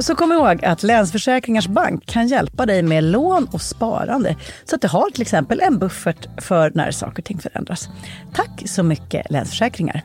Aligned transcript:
Så 0.00 0.14
kom 0.14 0.32
ihåg 0.32 0.64
att 0.64 0.82
Länsförsäkringars 0.82 1.66
Bank 1.66 2.06
kan 2.06 2.26
hjälpa 2.26 2.66
dig 2.66 2.82
med 2.82 3.04
lån 3.04 3.48
och 3.52 3.62
sparande. 3.62 4.36
Så 4.64 4.76
att 4.76 4.82
du 4.82 4.88
har 4.88 5.10
till 5.10 5.22
exempel 5.22 5.60
en 5.60 5.78
buffert 5.78 6.42
för 6.42 6.72
när 6.74 6.90
saker 6.90 7.22
och 7.22 7.24
ting 7.24 7.38
förändras. 7.38 7.88
Tack 8.34 8.62
så 8.66 8.82
mycket 8.82 9.30
Länsförsäkringar. 9.30 10.04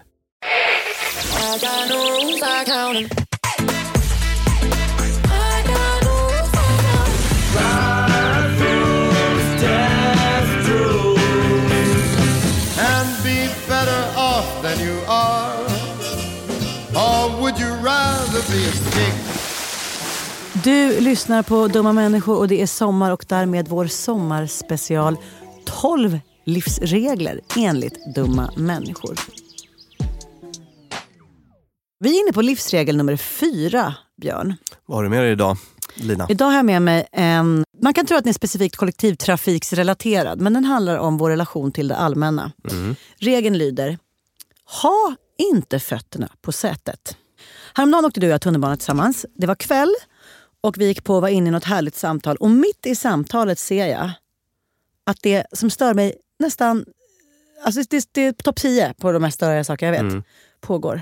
and 12.78 13.24
be 13.24 13.48
better 13.68 14.04
off 14.18 14.62
than 14.62 14.80
you 14.80 14.98
are? 15.08 15.56
Or 16.96 17.42
would 17.42 17.58
you 17.60 17.72
rather 17.82 18.42
be 18.52 18.68
a 18.68 18.72
stick 18.72 19.25
du 20.66 21.02
lyssnar 21.02 21.44
på 21.44 21.68
Dumma 21.68 21.94
människor 21.94 22.38
och 22.38 22.48
det 22.48 22.62
är 22.62 22.68
sommar 22.68 23.12
och 23.12 23.26
därmed 23.28 23.68
vår 23.68 23.88
sommarspecial 23.88 25.18
12 25.66 26.20
livsregler 26.46 27.42
enligt 27.58 28.16
dumma 28.16 28.52
människor. 28.58 29.16
Vi 32.00 32.18
är 32.18 32.24
inne 32.24 32.34
på 32.34 32.42
livsregel 32.42 32.98
nummer 32.98 33.18
fyra, 33.18 33.96
Björn. 34.22 34.56
Vad 34.86 34.98
har 34.98 35.04
du 35.04 35.10
med 35.10 35.24
dig 35.24 35.32
idag, 35.32 35.58
Lina? 35.96 36.26
Idag 36.30 36.46
har 36.46 36.56
jag 36.56 36.66
med 36.66 36.82
mig 36.82 37.08
en... 37.12 37.64
Man 37.82 37.94
kan 37.94 38.06
tro 38.06 38.18
att 38.18 38.24
den 38.24 38.30
är 38.30 38.34
specifikt 38.34 38.76
kollektivtrafiksrelaterad 38.76 40.42
men 40.42 40.54
den 40.54 40.66
handlar 40.66 40.98
om 40.98 41.18
vår 41.18 41.30
relation 41.30 41.72
till 41.72 41.88
det 41.88 41.96
allmänna. 41.96 42.52
Regeln 43.18 43.58
lyder 43.58 43.98
Ha 44.82 45.16
inte 45.38 45.80
fötterna 45.80 46.30
på 46.42 46.52
sätet. 46.52 47.18
Häromdagen 47.74 48.06
åkte 48.06 48.20
du 48.20 48.28
och 48.28 48.34
jag 48.34 48.42
tunnelbana 48.42 48.78
tillsammans. 48.78 49.26
Det 49.36 49.48
var 49.48 49.56
kväll 49.56 49.96
och 50.66 50.78
vi 50.78 50.86
gick 50.88 51.04
på 51.04 51.16
och 51.16 51.22
var 51.22 51.30
inne 51.30 51.48
i 51.48 51.52
något 51.52 51.64
härligt 51.64 51.96
samtal. 51.96 52.36
Och 52.38 52.50
mitt 52.50 52.86
i 52.86 52.96
samtalet 52.96 53.60
ser 53.60 53.88
jag 53.88 54.12
att 55.04 55.18
det 55.22 55.46
som 55.52 55.70
stör 55.70 55.94
mig 55.94 56.16
nästan... 56.40 56.86
Alltså 57.66 57.82
det, 57.90 58.10
det 58.12 58.22
är 58.22 58.32
topp 58.32 58.56
10 58.56 58.94
på 58.98 59.12
de 59.12 59.22
mest 59.22 59.36
störiga 59.36 59.64
saker 59.64 59.94
jag 59.94 60.04
vet. 60.04 60.24
Pågår. 60.62 61.02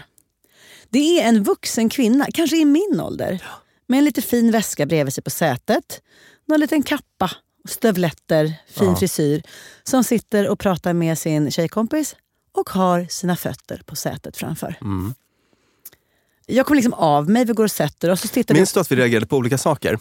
Det 0.89 1.21
är 1.21 1.27
en 1.27 1.44
vuxen 1.44 1.89
kvinna, 1.89 2.27
kanske 2.33 2.57
i 2.57 2.65
min 2.65 3.00
ålder, 3.01 3.44
med 3.88 3.98
en 3.98 4.06
lite 4.06 4.21
fin 4.21 4.51
väska 4.51 4.86
bredvid 4.86 5.13
sig 5.13 5.24
på 5.24 5.30
sätet. 5.30 6.01
Någon 6.45 6.59
liten 6.59 6.83
kappa, 6.83 7.31
stövletter, 7.69 8.54
fin 8.68 8.95
frisyr. 8.95 9.44
Som 9.83 10.04
sitter 10.04 10.48
och 10.48 10.59
pratar 10.59 10.94
med 10.94 11.18
sin 11.18 11.51
tjejkompis 11.51 12.16
och 12.51 12.69
har 12.69 13.06
sina 13.09 13.36
fötter 13.36 13.81
på 13.86 13.95
sätet 13.95 14.38
framför. 14.38 14.77
Jag 16.45 16.66
kommer 16.66 16.75
liksom 16.75 16.94
av 16.94 17.30
mig, 17.30 17.45
vi 17.45 17.54
går 17.54 17.63
och 17.63 17.72
sätter 17.72 18.10
oss. 18.10 18.24
Och 18.24 18.38
vi 18.38 18.54
Minns 18.54 18.74
du 18.74 18.80
att 18.80 18.92
vi 18.92 18.95
reagerade 18.95 19.25
på 19.25 19.38
olika 19.38 19.57
saker? 19.57 20.00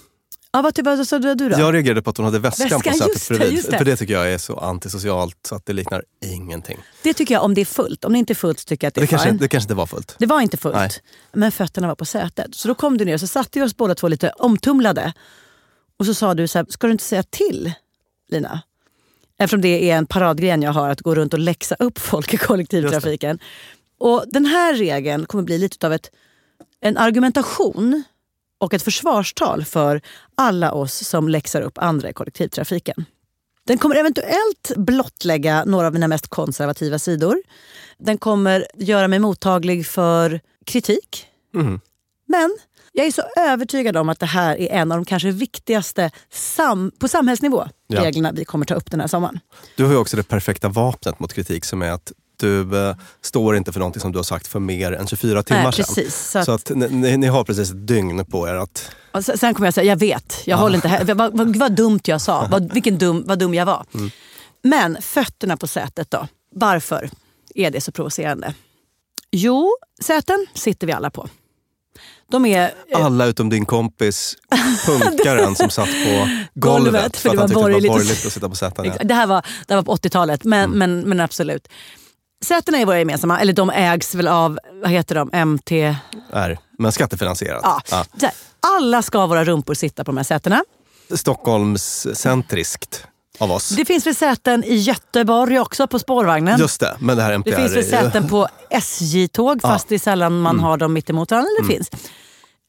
Ja, 0.52 0.62
vad, 0.62 0.84
vad 0.84 1.08
sa 1.08 1.18
du 1.18 1.34
då? 1.34 1.44
Jag 1.44 1.74
reagerade 1.74 2.02
på 2.02 2.10
att 2.10 2.16
hon 2.16 2.26
hade 2.26 2.38
väskan, 2.38 2.64
Väskan, 2.64 2.92
på 2.92 2.98
sätet 2.98 3.38
bredvid. 3.38 3.64
För 3.64 3.84
det 3.84 3.96
tycker 3.96 4.14
jag 4.14 4.32
är 4.32 4.38
så 4.38 4.58
antisocialt 4.58 5.36
så 5.48 5.54
att 5.54 5.66
det 5.66 5.72
liknar 5.72 6.04
ingenting. 6.24 6.78
Det 7.02 7.14
tycker 7.14 7.34
jag 7.34 7.44
om 7.44 7.54
det 7.54 7.60
är 7.60 7.64
fullt. 7.64 8.04
Om 8.04 8.12
det 8.12 8.18
inte 8.18 8.32
är 8.32 8.34
fullt 8.34 8.60
så 8.60 8.64
tycker 8.64 8.84
jag 8.84 8.88
att 8.88 8.94
det 8.94 9.00
är 9.00 9.02
Det 9.02 9.06
kanske, 9.06 9.30
det 9.30 9.48
kanske 9.48 9.64
inte 9.64 9.74
var 9.74 9.86
fullt. 9.86 10.14
Det 10.18 10.26
var 10.26 10.40
inte 10.40 10.56
fullt. 10.56 10.74
Nej. 10.74 10.90
Men 11.32 11.52
fötterna 11.52 11.88
var 11.88 11.94
på 11.94 12.04
sätet. 12.04 12.54
Så 12.54 12.68
då 12.68 12.74
kom 12.74 12.98
du 12.98 13.04
ner 13.04 13.14
och 13.14 13.20
så 13.20 13.26
satte 13.26 13.58
vi 13.58 13.64
oss 13.64 13.76
båda 13.76 13.94
två 13.94 14.08
lite 14.08 14.30
omtumlade. 14.30 15.12
Och 15.96 16.06
så 16.06 16.14
sa 16.14 16.34
du 16.34 16.48
så 16.48 16.58
här, 16.58 16.66
ska 16.68 16.86
du 16.86 16.92
inte 16.92 17.04
säga 17.04 17.22
till 17.22 17.72
Lina? 18.28 18.62
Eftersom 19.38 19.60
det 19.60 19.90
är 19.90 19.96
en 19.96 20.06
paradgren 20.06 20.62
jag 20.62 20.72
har, 20.72 20.88
att 20.90 21.00
gå 21.00 21.14
runt 21.14 21.32
och 21.32 21.38
läxa 21.38 21.74
upp 21.78 21.98
folk 21.98 22.34
i 22.34 22.36
kollektivtrafiken. 22.36 23.38
Och 23.98 24.24
den 24.26 24.46
här 24.46 24.74
regeln 24.74 25.26
kommer 25.26 25.44
bli 25.44 25.58
lite 25.58 25.86
av 25.86 25.92
ett, 25.92 26.10
en 26.82 26.96
argumentation 26.96 28.02
och 28.60 28.74
ett 28.74 28.82
försvarstal 28.82 29.64
för 29.64 30.00
alla 30.34 30.72
oss 30.72 31.08
som 31.08 31.28
läxar 31.28 31.62
upp 31.62 31.78
andra 31.78 32.10
i 32.10 32.12
kollektivtrafiken. 32.12 33.04
Den 33.66 33.78
kommer 33.78 33.96
eventuellt 33.96 34.72
blottlägga 34.76 35.64
några 35.64 35.86
av 35.86 35.92
mina 35.92 36.08
mest 36.08 36.28
konservativa 36.28 36.98
sidor. 36.98 37.36
Den 37.98 38.18
kommer 38.18 38.66
göra 38.74 39.08
mig 39.08 39.18
mottaglig 39.18 39.86
för 39.86 40.40
kritik. 40.66 41.26
Mhm. 41.54 41.80
Men 42.26 42.56
jag 42.92 43.06
är 43.06 43.10
så 43.10 43.22
övertygad 43.38 43.96
om 43.96 44.08
att 44.08 44.20
det 44.20 44.26
här 44.26 44.56
är 44.60 44.68
en 44.72 44.92
av 44.92 44.98
de 44.98 45.04
kanske 45.04 45.30
viktigaste 45.30 46.10
sam 46.30 46.92
på 46.98 47.08
samhällsnivå 47.08 47.64
Ja. 47.86 48.04
reglerna 48.04 48.32
vi 48.32 48.44
kommer 48.44 48.66
ta 48.66 48.74
upp 48.74 48.90
den 48.90 49.00
här 49.00 49.06
sommaren. 49.06 49.40
Du 49.76 49.84
har 49.84 49.92
ju 49.92 49.98
också 49.98 50.16
det 50.16 50.22
perfekta 50.22 50.68
vapnet 50.68 51.20
mot 51.20 51.32
kritik 51.32 51.64
som 51.64 51.82
är 51.82 51.90
att 51.90 52.12
du 52.42 52.88
eh, 52.88 52.96
står 53.22 53.56
inte 53.56 53.72
för 53.72 53.80
någonting 53.80 54.00
som 54.00 54.12
du 54.12 54.18
har 54.18 54.22
sagt 54.24 54.46
för 54.46 54.60
mer 54.60 54.92
än 54.92 55.06
24 55.06 55.42
timmar 55.42 55.62
Nej, 55.62 55.72
sedan. 55.72 55.84
precis. 55.84 56.30
Så 56.30 56.38
att- 56.38 56.44
Så 56.44 56.52
att 56.52 56.70
ni, 56.74 57.16
ni, 57.16 57.26
har 57.26 57.44
precis 57.44 57.70
ett 57.70 57.86
dygn 57.86 58.24
på 58.24 58.48
er 58.48 58.54
att... 58.54 58.90
Och 59.12 59.24
sen 59.24 59.38
sen 59.38 59.54
kommer 59.54 59.66
jag 59.66 59.74
säga, 59.74 59.84
jag 59.92 59.96
vet, 59.98 60.42
jag 60.44 60.56
håller 60.56 60.74
inte 60.76 60.88
här. 60.88 61.04
Vad, 61.14 61.36
vad, 61.38 61.56
vad 61.56 61.72
dumt 61.72 62.00
jag 62.04 62.20
sa, 62.20 62.48
vad, 62.50 62.72
vilken 62.72 62.98
dum, 62.98 63.22
vad 63.26 63.38
dum 63.38 63.54
jag 63.54 63.66
var. 63.66 63.84
Mm. 63.94 64.10
Men 64.62 64.96
fötterna 65.02 65.56
på 65.56 65.66
sätet 65.66 66.10
då, 66.10 66.28
varför 66.54 67.10
är 67.54 67.70
det 67.70 67.80
så 67.80 67.92
provocerande? 67.92 68.54
Jo, 69.30 69.70
säten 70.02 70.46
sitter 70.54 70.86
vi 70.86 70.92
alla 70.92 71.10
på. 71.10 71.28
De 72.30 72.46
är... 72.46 72.70
eh, 72.88 73.04
Alla 73.04 73.26
utom 73.26 73.48
din 73.50 73.66
kompis 73.66 74.34
punkaren 74.86 75.54
som 75.54 75.70
satt 75.70 75.88
på 75.88 76.28
golvet, 76.54 77.16
för 77.16 77.28
för 77.30 77.36
det 77.36 77.42
att 77.44 77.50
var 77.52 77.62
han 77.62 77.72
tyckte 77.72 77.80
det 77.80 77.88
var 77.88 77.98
borgerligt 77.98 78.26
att 78.26 78.32
sitta 78.32 78.48
på 78.48 78.54
säten. 78.56 78.84
Ja. 78.84 78.92
Det 79.04 79.14
här 79.14 79.26
var, 79.26 79.42
det 79.66 79.74
här 79.74 79.82
var 79.82 79.96
på 79.96 79.96
80-talet, 79.96 80.44
men, 80.44 80.64
Mm. 80.64 80.78
men, 80.78 81.00
men 81.08 81.20
absolut. 81.20 81.68
Sätena 82.42 82.78
är 82.78 82.86
våra 82.86 82.98
gemensamma, 82.98 83.40
eller 83.40 83.52
de 83.52 83.70
ägs 83.70 84.14
väl 84.14 84.28
av, 84.28 84.58
vad 84.82 84.90
heter 84.90 85.14
de, 85.14 85.44
MT... 85.46 85.72
Är, 86.32 86.58
men 86.78 86.92
skattefinansierat. 86.92 87.60
Ja. 87.90 88.04
Ja. 88.20 88.30
Alla 88.60 89.02
ska 89.02 89.26
våra 89.26 89.44
rumpor 89.44 89.74
sitta 89.74 90.04
på 90.04 90.10
de 90.10 90.16
här 90.16 90.24
sätena. 90.24 90.64
Stockholmscentriskt 91.14 93.06
av 93.38 93.52
oss. 93.52 93.68
Det 93.68 93.84
finns 93.84 94.06
väl 94.06 94.14
säten 94.14 94.64
i 94.64 94.74
Göteborg 94.74 95.58
också 95.58 95.86
på 95.86 95.98
spårvagnen. 95.98 96.60
Just 96.60 96.80
det, 96.80 96.96
men 97.00 97.16
det 97.16 97.22
här 97.22 97.32
MTR... 97.32 97.50
Det 97.50 97.56
finns 97.56 97.76
väl 97.76 97.84
säten 97.84 98.28
på 98.28 98.48
SJ-tåg 98.70 99.62
fast 99.62 99.88
det 99.88 99.94
är 99.94 99.98
sällan 99.98 100.40
man 100.40 100.54
Mm. 100.56 100.64
har 100.64 100.76
dem 100.76 100.92
mitt 100.92 101.10
emot 101.10 101.30
varandra. 101.30 101.50
Det, 101.60 101.66
finns. 101.74 101.90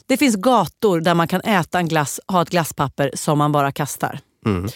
det 0.08 0.18
finns 0.18 0.36
gator 0.36 1.02
där 1.02 1.14
man 1.14 1.28
kan 1.28 1.42
äta 1.42 1.80
en 1.80 1.88
glass, 1.88 2.20
ha 2.28 2.42
ett 2.42 2.50
glasspapper 2.50 3.12
som 3.14 3.38
man 3.38 3.52
bara 3.52 3.72
kastar. 3.72 4.20
Mm. 4.46 4.70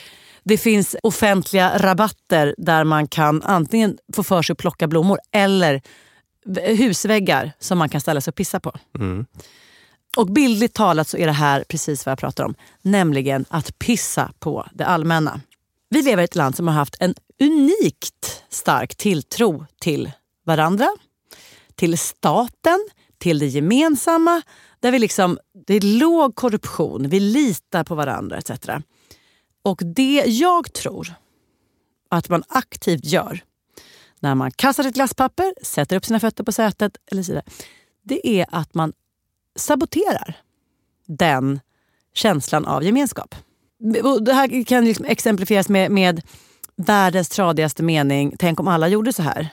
Det 0.48 0.58
finns 0.58 0.96
offentliga 1.04 1.78
rabatter 1.78 2.56
där 2.58 2.84
man 2.84 3.08
kan 3.08 3.44
antingen 3.44 3.98
få 4.14 4.24
för 4.24 4.42
sig 4.42 4.54
att 4.54 4.58
plocka 4.58 4.88
blommor 4.88 5.20
eller 5.32 5.82
husväggar 6.62 7.52
som 7.60 7.78
man 7.78 7.90
kan 7.90 8.02
ställa 8.02 8.22
sig 8.22 8.32
och 8.32 8.36
pissa 8.36 8.60
på. 8.60 8.72
Mm. 8.96 9.26
Och 10.18 10.28
bildligt 10.28 10.76
talat 10.76 11.08
så 11.08 11.18
är 11.18 11.26
det 11.26 11.32
här 11.32 11.64
precis 11.68 12.06
vad 12.06 12.12
jag 12.12 12.20
pratar 12.20 12.44
om. 12.44 12.56
Nämligen 12.82 13.46
att 13.50 13.80
pissa 13.80 14.32
på 14.40 14.68
det 14.74 14.86
allmänna. 14.86 15.42
Vi 15.90 16.02
lever 16.02 16.24
i 16.24 16.26
ett 16.26 16.36
land 16.36 16.56
som 16.56 16.68
har 16.68 16.76
haft 16.76 16.96
en 17.00 17.16
unikt 17.42 18.44
stark 18.50 18.96
tilltro 18.96 19.66
till 19.82 20.12
varandra, 20.46 20.88
till 21.76 21.98
staten, 21.98 22.90
till 23.18 23.40
det 23.40 23.48
gemensamma. 23.48 24.42
Där 24.80 24.92
vi 24.92 25.00
liksom, 25.00 25.40
det 25.68 25.74
är 25.74 25.82
låg 25.82 26.36
korruption, 26.36 27.10
vi 27.10 27.20
litar 27.20 27.84
på 27.84 27.96
varandra 27.96 28.38
etc. 28.38 28.52
Och 29.68 29.82
det 29.86 30.24
jag 30.26 30.74
tror 30.74 31.14
att 32.10 32.30
man 32.30 32.44
aktivt 32.48 33.06
gör 33.06 33.44
när 34.20 34.36
man 34.36 34.52
kastar 34.52 34.84
ett 34.84 34.94
glasspapper, 34.94 35.54
sätter 35.62 35.96
upp 35.96 36.06
sina 36.06 36.20
fötter 36.20 36.44
på 36.44 36.52
sätet 36.52 36.98
eller 37.12 37.24
så 37.24 37.32
vidare, 37.32 37.46
det 38.04 38.28
är 38.28 38.46
att 38.52 38.74
man 38.74 38.94
saboterar 39.56 40.38
den 41.06 41.60
känslan 42.14 42.66
av 42.66 42.84
gemenskap. 42.84 43.36
Det 44.22 44.34
här 44.34 44.64
kan 44.64 44.86
liksom 44.86 45.06
exemplifieras 45.06 45.70
med, 45.70 45.92
med 45.92 46.22
världens 46.76 47.30
tradigaste 47.30 47.84
mening, 47.84 48.36
tänk 48.40 48.60
om 48.60 48.68
alla 48.68 48.88
gjorde 48.88 49.14
så 49.14 49.24
här. 49.24 49.50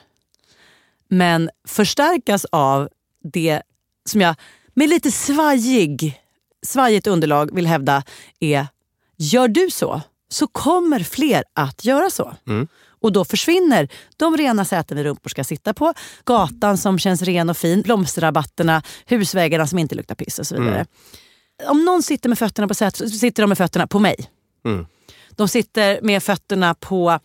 Men 1.07 1.49
förstärkas 1.67 2.45
av 2.51 2.89
det 3.23 3.61
som 4.09 4.21
jag 4.21 4.35
med 4.73 4.89
lite 4.89 5.11
svajig, 5.11 6.21
svajigt 6.65 7.07
underlag 7.07 7.55
vill 7.55 7.67
hävda 7.67 8.03
är, 8.39 8.67
gör 9.17 9.47
du 9.47 9.69
så, 9.71 10.01
så 10.29 10.47
kommer 10.47 10.99
fler 10.99 11.43
att 11.53 11.85
göra 11.85 12.09
så. 12.09 12.35
Och 13.01 13.11
då 13.11 13.25
försvinner 13.25 13.89
de 14.17 14.37
rena 14.37 14.65
säten 14.65 14.97
vi 14.97 15.03
rumpor 15.03 15.29
ska 15.29 15.43
sitta 15.43 15.73
på, 15.73 15.93
gatan 16.25 16.77
som 16.77 16.99
känns 16.99 17.21
ren 17.21 17.49
och 17.49 17.57
fin, 17.57 17.81
blomsterrabatterna, 17.81 18.81
husvägarna 19.05 19.67
som 19.67 19.79
inte 19.79 19.95
luktar 19.95 20.15
piss 20.15 20.39
och 20.39 20.47
så 20.47 20.61
vidare. 20.61 20.85
Om 21.67 21.85
någon 21.85 22.03
sitter 22.03 22.29
med 22.29 22.39
fötterna 22.39 22.67
på 22.67 22.73
sätet 22.73 23.11
så 23.11 23.17
sitter 23.17 23.43
de 23.43 23.47
med 23.47 23.57
fötterna 23.57 23.87
på 23.87 23.99
mig. 23.99 24.15
Mm. 24.65 24.85
De 25.29 25.47
sitter 25.47 25.99
med 26.01 26.23
fötterna 26.23 26.73
på 26.73 27.19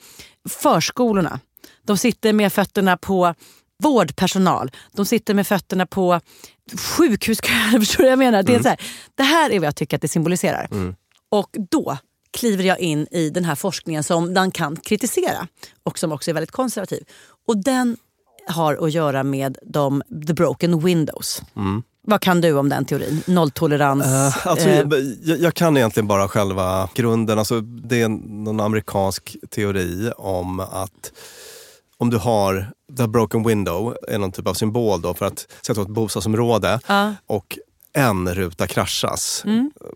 förskolorna. 0.48 1.40
De 1.86 1.96
sitter 1.98 2.32
med 2.32 2.52
fötterna 2.52 2.96
på 2.96 3.34
vårdpersonal. 3.82 4.70
De 4.92 5.06
sitter 5.06 5.34
med 5.34 5.46
fötterna 5.46 5.86
på 5.86 6.20
sjukhusköer. 6.78 7.78
Förstår 7.78 7.96
du 7.98 8.04
vad 8.04 8.12
jag 8.12 8.18
menar? 8.18 8.42
Det, 8.42 8.54
är 8.54 8.62
så 8.62 8.68
här, 8.68 8.80
det 9.14 9.22
här 9.22 9.50
är 9.50 9.58
vad 9.58 9.66
jag 9.66 9.76
tycker 9.76 9.96
att 9.96 10.02
det 10.02 10.08
symboliserar. 10.08 10.68
Och 11.30 11.56
då 11.70 11.98
kliver 12.32 12.64
jag 12.64 12.78
in 12.80 13.06
i 13.10 13.30
den 13.30 13.44
här 13.44 13.54
forskningen 13.54 14.04
som 14.04 14.34
den 14.34 14.50
kan 14.50 14.76
kritisera 14.76 15.46
och 15.82 15.98
som 15.98 16.12
också 16.12 16.30
är 16.30 16.34
väldigt 16.34 16.50
konservativ. 16.50 17.04
Och 17.48 17.56
den 17.64 17.96
har 18.48 18.84
att 18.86 18.92
göra 18.92 19.22
med 19.22 19.58
de, 19.62 20.02
the 20.26 20.32
broken 20.34 20.80
windows. 20.80 21.42
Vad 22.02 22.20
kan 22.20 22.40
du 22.40 22.52
om 22.58 22.68
den 22.68 22.84
teorin? 22.84 23.22
Nolltolerans? 23.26 24.06
Eh, 24.06 24.46
alltså, 24.46 24.68
eh, 24.68 24.86
jag, 25.22 25.40
jag 25.40 25.54
kan 25.54 25.76
egentligen 25.76 26.06
bara 26.06 26.28
själva 26.28 26.88
grunden. 26.94 27.38
Alltså, 27.38 27.60
det 27.60 28.02
är 28.02 28.08
någon 28.08 28.60
amerikansk 28.60 29.36
teori 29.50 30.12
om 30.16 30.60
att 30.60 31.12
om 31.98 32.10
du 32.10 32.16
har 32.16 32.72
the 32.96 33.06
broken 33.06 33.42
window, 33.42 33.96
är 34.08 34.18
någon 34.18 34.32
typ 34.32 34.46
av 34.48 34.54
symbol 34.54 35.02
då 35.02 35.14
för 35.14 35.26
att 35.26 35.46
har 35.76 35.82
ett 35.82 35.88
bostadsområde 35.88 36.80
Ja. 36.86 37.14
och 37.26 37.58
en 37.92 38.34
ruta 38.34 38.66
kraschas. 38.66 39.44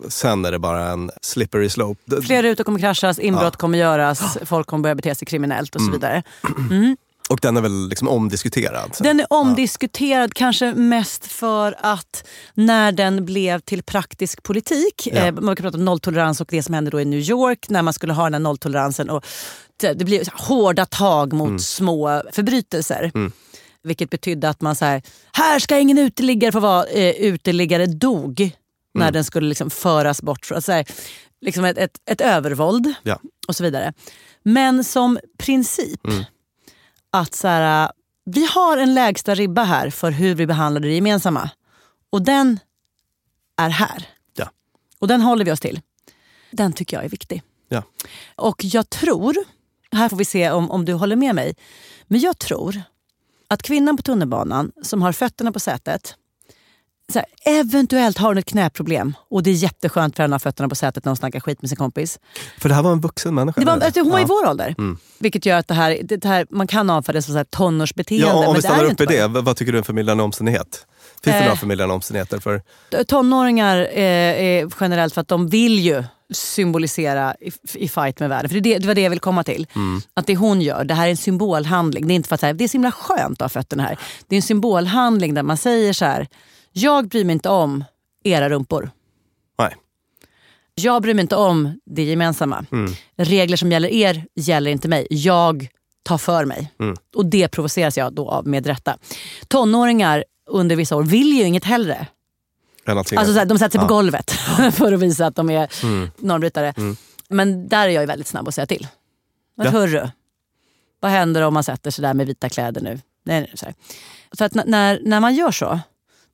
Sen 0.08 0.44
är 0.44 0.52
det 0.52 0.58
bara 0.58 0.86
en 0.90 1.10
slippery 1.22 1.68
slope. 1.68 2.22
Fler 2.22 2.42
rutor 2.42 2.64
kommer 2.64 2.78
kraschas, 2.78 3.18
inbrott 3.18 3.56
kommer 3.56 3.78
göras, 3.78 4.38
folk 4.44 4.66
kommer 4.66 4.82
börja 4.82 4.94
bete 4.94 5.14
sig 5.14 5.26
kriminellt 5.26 5.74
och 5.74 5.80
så 5.82 5.90
vidare. 5.90 6.22
Och 7.28 7.38
den 7.42 7.56
är 7.56 7.60
väl 7.60 7.88
liksom 7.88 8.08
omdiskuterad. 8.08 8.96
Den 9.00 9.20
är 9.20 9.26
omdiskuterad, 9.30 10.34
kanske 10.34 10.74
mest 10.74 11.26
för 11.26 11.74
att 11.80 12.24
när 12.54 12.92
den 12.92 13.24
blev 13.24 13.60
till 13.60 13.82
praktisk 13.82 14.42
politik, 14.42 15.08
Ja. 15.12 15.26
eh, 15.26 15.32
man 15.34 15.56
kan 15.56 15.64
prata 15.64 15.78
om 15.78 15.84
nolltolerans 15.84 16.40
och 16.40 16.48
det 16.50 16.62
som 16.62 16.74
hände 16.74 16.90
då 16.90 17.00
i 17.00 17.04
New 17.04 17.20
York 17.20 17.68
när 17.68 17.82
man 17.82 17.92
skulle 17.94 18.12
ha 18.12 18.24
den 18.24 18.32
här 18.34 18.40
nolltoleransen. 18.40 19.10
Och 19.10 19.26
det 19.80 19.92
det 19.94 20.04
blev 20.04 20.22
hårda 20.32 20.86
tag 20.86 21.32
mot 21.32 21.62
små 21.62 22.22
förbrytelser. 22.32 23.12
Vilket 23.84 24.10
betydde 24.10 24.48
att 24.48 24.60
man 24.60 24.76
så 24.76 25.00
här 25.32 25.58
ska 25.58 25.78
ingen 25.78 25.98
uteliggare 25.98 26.52
få 26.52 26.60
vara 26.60 26.86
eh, 26.86 27.10
uteliggare 27.16 27.86
dog. 27.86 28.50
När 28.94 29.10
den 29.10 29.24
skulle 29.24 29.48
liksom 29.48 29.70
föras 29.70 30.22
bort. 30.22 30.44
Så 30.60 30.72
här, 30.72 30.86
liksom 31.40 31.64
ett, 31.64 31.78
ett, 31.78 32.00
ett 32.06 32.20
övervåld 32.20 32.94
Ja. 33.02 33.20
och 33.48 33.56
så 33.56 33.62
vidare. 33.64 33.92
Men 34.42 34.84
som 34.84 35.18
princip, 35.38 36.00
att 37.10 37.34
så 37.34 37.48
här, 37.48 37.90
vi 38.24 38.46
har 38.46 38.78
en 38.78 38.94
lägsta 38.94 39.34
ribba 39.34 39.62
här 39.64 39.90
för 39.90 40.10
hur 40.10 40.34
vi 40.34 40.46
behandlar 40.46 40.80
det 40.80 40.94
gemensamma. 40.94 41.50
Och 42.10 42.22
den 42.22 42.58
är 43.56 43.68
här. 43.68 44.08
Ja. 44.36 44.50
Och 44.98 45.08
den 45.08 45.20
håller 45.20 45.44
vi 45.44 45.52
oss 45.52 45.60
till. 45.60 45.80
Den 46.50 46.72
tycker 46.72 46.96
jag 46.96 47.04
är 47.04 47.08
viktig. 47.08 47.42
Ja. 47.68 47.82
Och 48.36 48.64
jag 48.64 48.90
tror, 48.90 49.34
här 49.92 50.08
får 50.08 50.16
vi 50.16 50.24
se 50.24 50.50
om, 50.50 50.70
om 50.70 50.84
du 50.84 50.92
håller 50.92 51.16
med 51.16 51.34
mig, 51.34 51.54
men 52.06 52.20
jag 52.20 52.38
tror 52.38 52.82
att 53.48 53.62
kvinnan 53.62 53.96
på 53.96 54.02
tunnelbanan 54.02 54.72
som 54.82 55.02
har 55.02 55.12
fötterna 55.12 55.52
på 55.52 55.60
sätet, 55.60 56.14
så 57.12 57.18
här, 57.18 57.26
eventuellt 57.60 58.18
har 58.18 58.28
hon 58.28 58.38
ett 58.38 58.44
knäproblem 58.44 59.14
och 59.30 59.42
det 59.42 59.50
är 59.50 59.54
jätteskönt 59.54 60.16
för 60.16 60.22
henne 60.22 60.36
att 60.36 60.42
ha 60.42 60.50
fötterna 60.50 60.68
på 60.68 60.74
sätet 60.74 61.04
när 61.04 61.10
hon 61.10 61.16
snackar 61.16 61.40
skit 61.40 61.62
med 61.62 61.68
sin 61.68 61.76
kompis. 61.76 62.18
För 62.58 62.68
det 62.68 62.74
här 62.74 62.82
var 62.82 62.92
en 62.92 63.00
vuxen 63.00 63.34
människa. 63.34 63.60
Det 63.60 63.66
var, 63.66 63.78
alltså, 63.78 64.00
hon 64.00 64.10
var 64.10 64.20
i 64.20 64.24
vår 64.24 64.48
ålder. 64.48 64.74
Vilket 65.18 65.46
gör 65.46 65.58
att 65.58 65.68
det 65.68 65.74
här, 65.74 65.98
det 66.02 66.24
här, 66.24 66.46
man 66.50 66.66
kan 66.66 66.90
avfärda 66.90 67.16
det 67.18 67.22
som 67.22 67.32
så 67.32 67.38
här 67.38 67.44
tonårsbeteende. 67.44 68.26
Ja, 68.26 68.34
om 68.34 68.44
men 68.44 68.54
vi 68.54 68.62
stannar 68.62 68.84
upp 68.84 69.00
i 69.00 69.06
bara 69.06 69.14
det, 69.14 69.26
vad 69.28 69.44
vad 69.44 69.56
tycker 69.56 69.72
du 69.72 69.78
är 69.78 69.80
en 69.80 69.84
förmildrande 69.84 70.22
omständighet? 70.24 70.86
Finns 71.24 71.34
det 71.36 71.40
Eh. 71.40 71.44
några 71.44 71.56
förmildrande 71.56 71.94
omständigheter? 71.94 72.38
För, 72.38 72.62
Tonåringar 73.04 73.76
eh, 73.92 74.02
är 74.42 74.72
generellt 74.80 75.14
för 75.14 75.20
att 75.20 75.28
de 75.28 75.48
vill 75.48 75.78
ju 75.78 76.04
symbolisera 76.34 77.34
i, 77.40 77.52
i 77.74 77.88
fight 77.88 78.20
med 78.20 78.28
världen. 78.28 78.48
För 78.48 78.60
det, 78.60 78.78
det, 78.78 78.86
var 78.86 78.94
det 78.94 79.00
jag 79.00 79.10
vill 79.10 79.20
komma 79.20 79.44
till. 79.44 79.66
Att 80.14 80.26
det 80.26 80.36
hon 80.36 80.60
gör, 80.60 80.84
det 80.84 80.94
här 80.94 81.06
är 81.06 81.10
en 81.10 81.16
symbolhandling. 81.16 82.06
Det 82.06 82.12
är 82.12 82.16
inte 82.16 82.28
för 82.28 82.34
att 82.34 82.40
säga, 82.40 82.52
det 82.52 82.64
är 82.64 82.68
så 82.68 82.72
himla 82.72 82.92
skönt 82.92 83.42
att 83.42 83.52
ha 83.52 83.60
fötterna 83.60 83.82
här. 83.82 83.98
Det 84.28 84.34
är 84.34 84.38
en 84.38 84.42
symbolhandling 84.42 85.34
där 85.34 85.42
man 85.42 85.56
säger 85.56 85.92
så 85.92 86.04
här, 86.04 86.28
jag 86.72 87.08
bryr 87.08 87.24
mig 87.24 87.32
inte 87.32 87.48
om 87.48 87.84
era 88.24 88.48
rumpor. 88.48 88.90
Nej. 89.58 89.76
Jag 90.74 91.02
bryr 91.02 91.14
mig 91.14 91.22
inte 91.22 91.36
om 91.36 91.80
det 91.86 92.02
gemensamma. 92.02 92.64
Regler 93.16 93.56
som 93.56 93.72
gäller 93.72 93.88
er 93.88 94.24
gäller 94.34 94.70
inte 94.70 94.88
mig. 94.88 95.06
Jag 95.10 95.68
tar 96.02 96.18
för 96.18 96.44
mig. 96.44 96.72
Och 97.14 97.26
det 97.26 97.48
provoceras 97.48 97.96
jag 97.96 98.12
då 98.12 98.30
av 98.30 98.46
med 98.46 98.66
rätta. 98.66 98.98
Tonåringar 99.48 100.24
under 100.50 100.76
vissa 100.76 100.96
år 100.96 101.02
vill 101.02 101.32
ju 101.32 101.42
inget 101.44 101.64
hellre. 101.64 102.06
Se- 102.86 103.16
Alltså 103.16 103.32
så 103.32 103.38
här, 103.38 103.46
de 103.46 103.58
sätter 103.58 103.70
sig 103.78 103.78
på 103.88 103.94
Ja. 103.94 103.96
golvet 103.96 104.30
för 104.72 104.92
att 104.92 105.00
visa 105.00 105.26
att 105.26 105.36
de 105.36 105.50
är 105.50 105.68
normbrytare. 106.26 106.74
Men 107.28 107.68
där 107.68 107.84
är 107.88 107.92
jag 107.92 108.06
väldigt 108.06 108.26
snabb 108.28 108.48
att 108.48 108.54
säga 108.54 108.66
till. 108.66 108.86
Men 109.56 109.64
Ja. 109.66 109.72
hörru, 109.72 110.08
vad 111.00 111.10
händer 111.10 111.42
om 111.42 111.54
man 111.54 111.64
sätter 111.64 111.90
sig 111.90 112.02
där 112.02 112.14
med 112.14 112.26
vita 112.26 112.48
kläder 112.48 112.80
nu? 112.80 113.00
Nej, 113.24 113.52
nej, 113.62 113.74
så 114.32 114.44
att 114.44 114.54
när, 114.54 115.00
när 115.04 115.20
man 115.20 115.34
gör 115.34 115.50
så, 115.50 115.80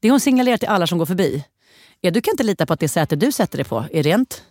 det 0.00 0.10
hon 0.10 0.20
signalerar 0.20 0.56
till 0.56 0.68
alla 0.68 0.86
som 0.86 0.98
går 0.98 1.06
förbi, 1.06 1.44
är 2.02 2.10
du 2.10 2.20
kan 2.20 2.32
inte 2.32 2.42
lita 2.42 2.66
på 2.66 2.72
att 2.72 2.80
det 2.80 2.88
säte 2.88 3.16
du 3.16 3.32
sätter 3.32 3.58
dig 3.58 3.64
på 3.64 3.84
är 3.92 4.02
rent. 4.02 4.42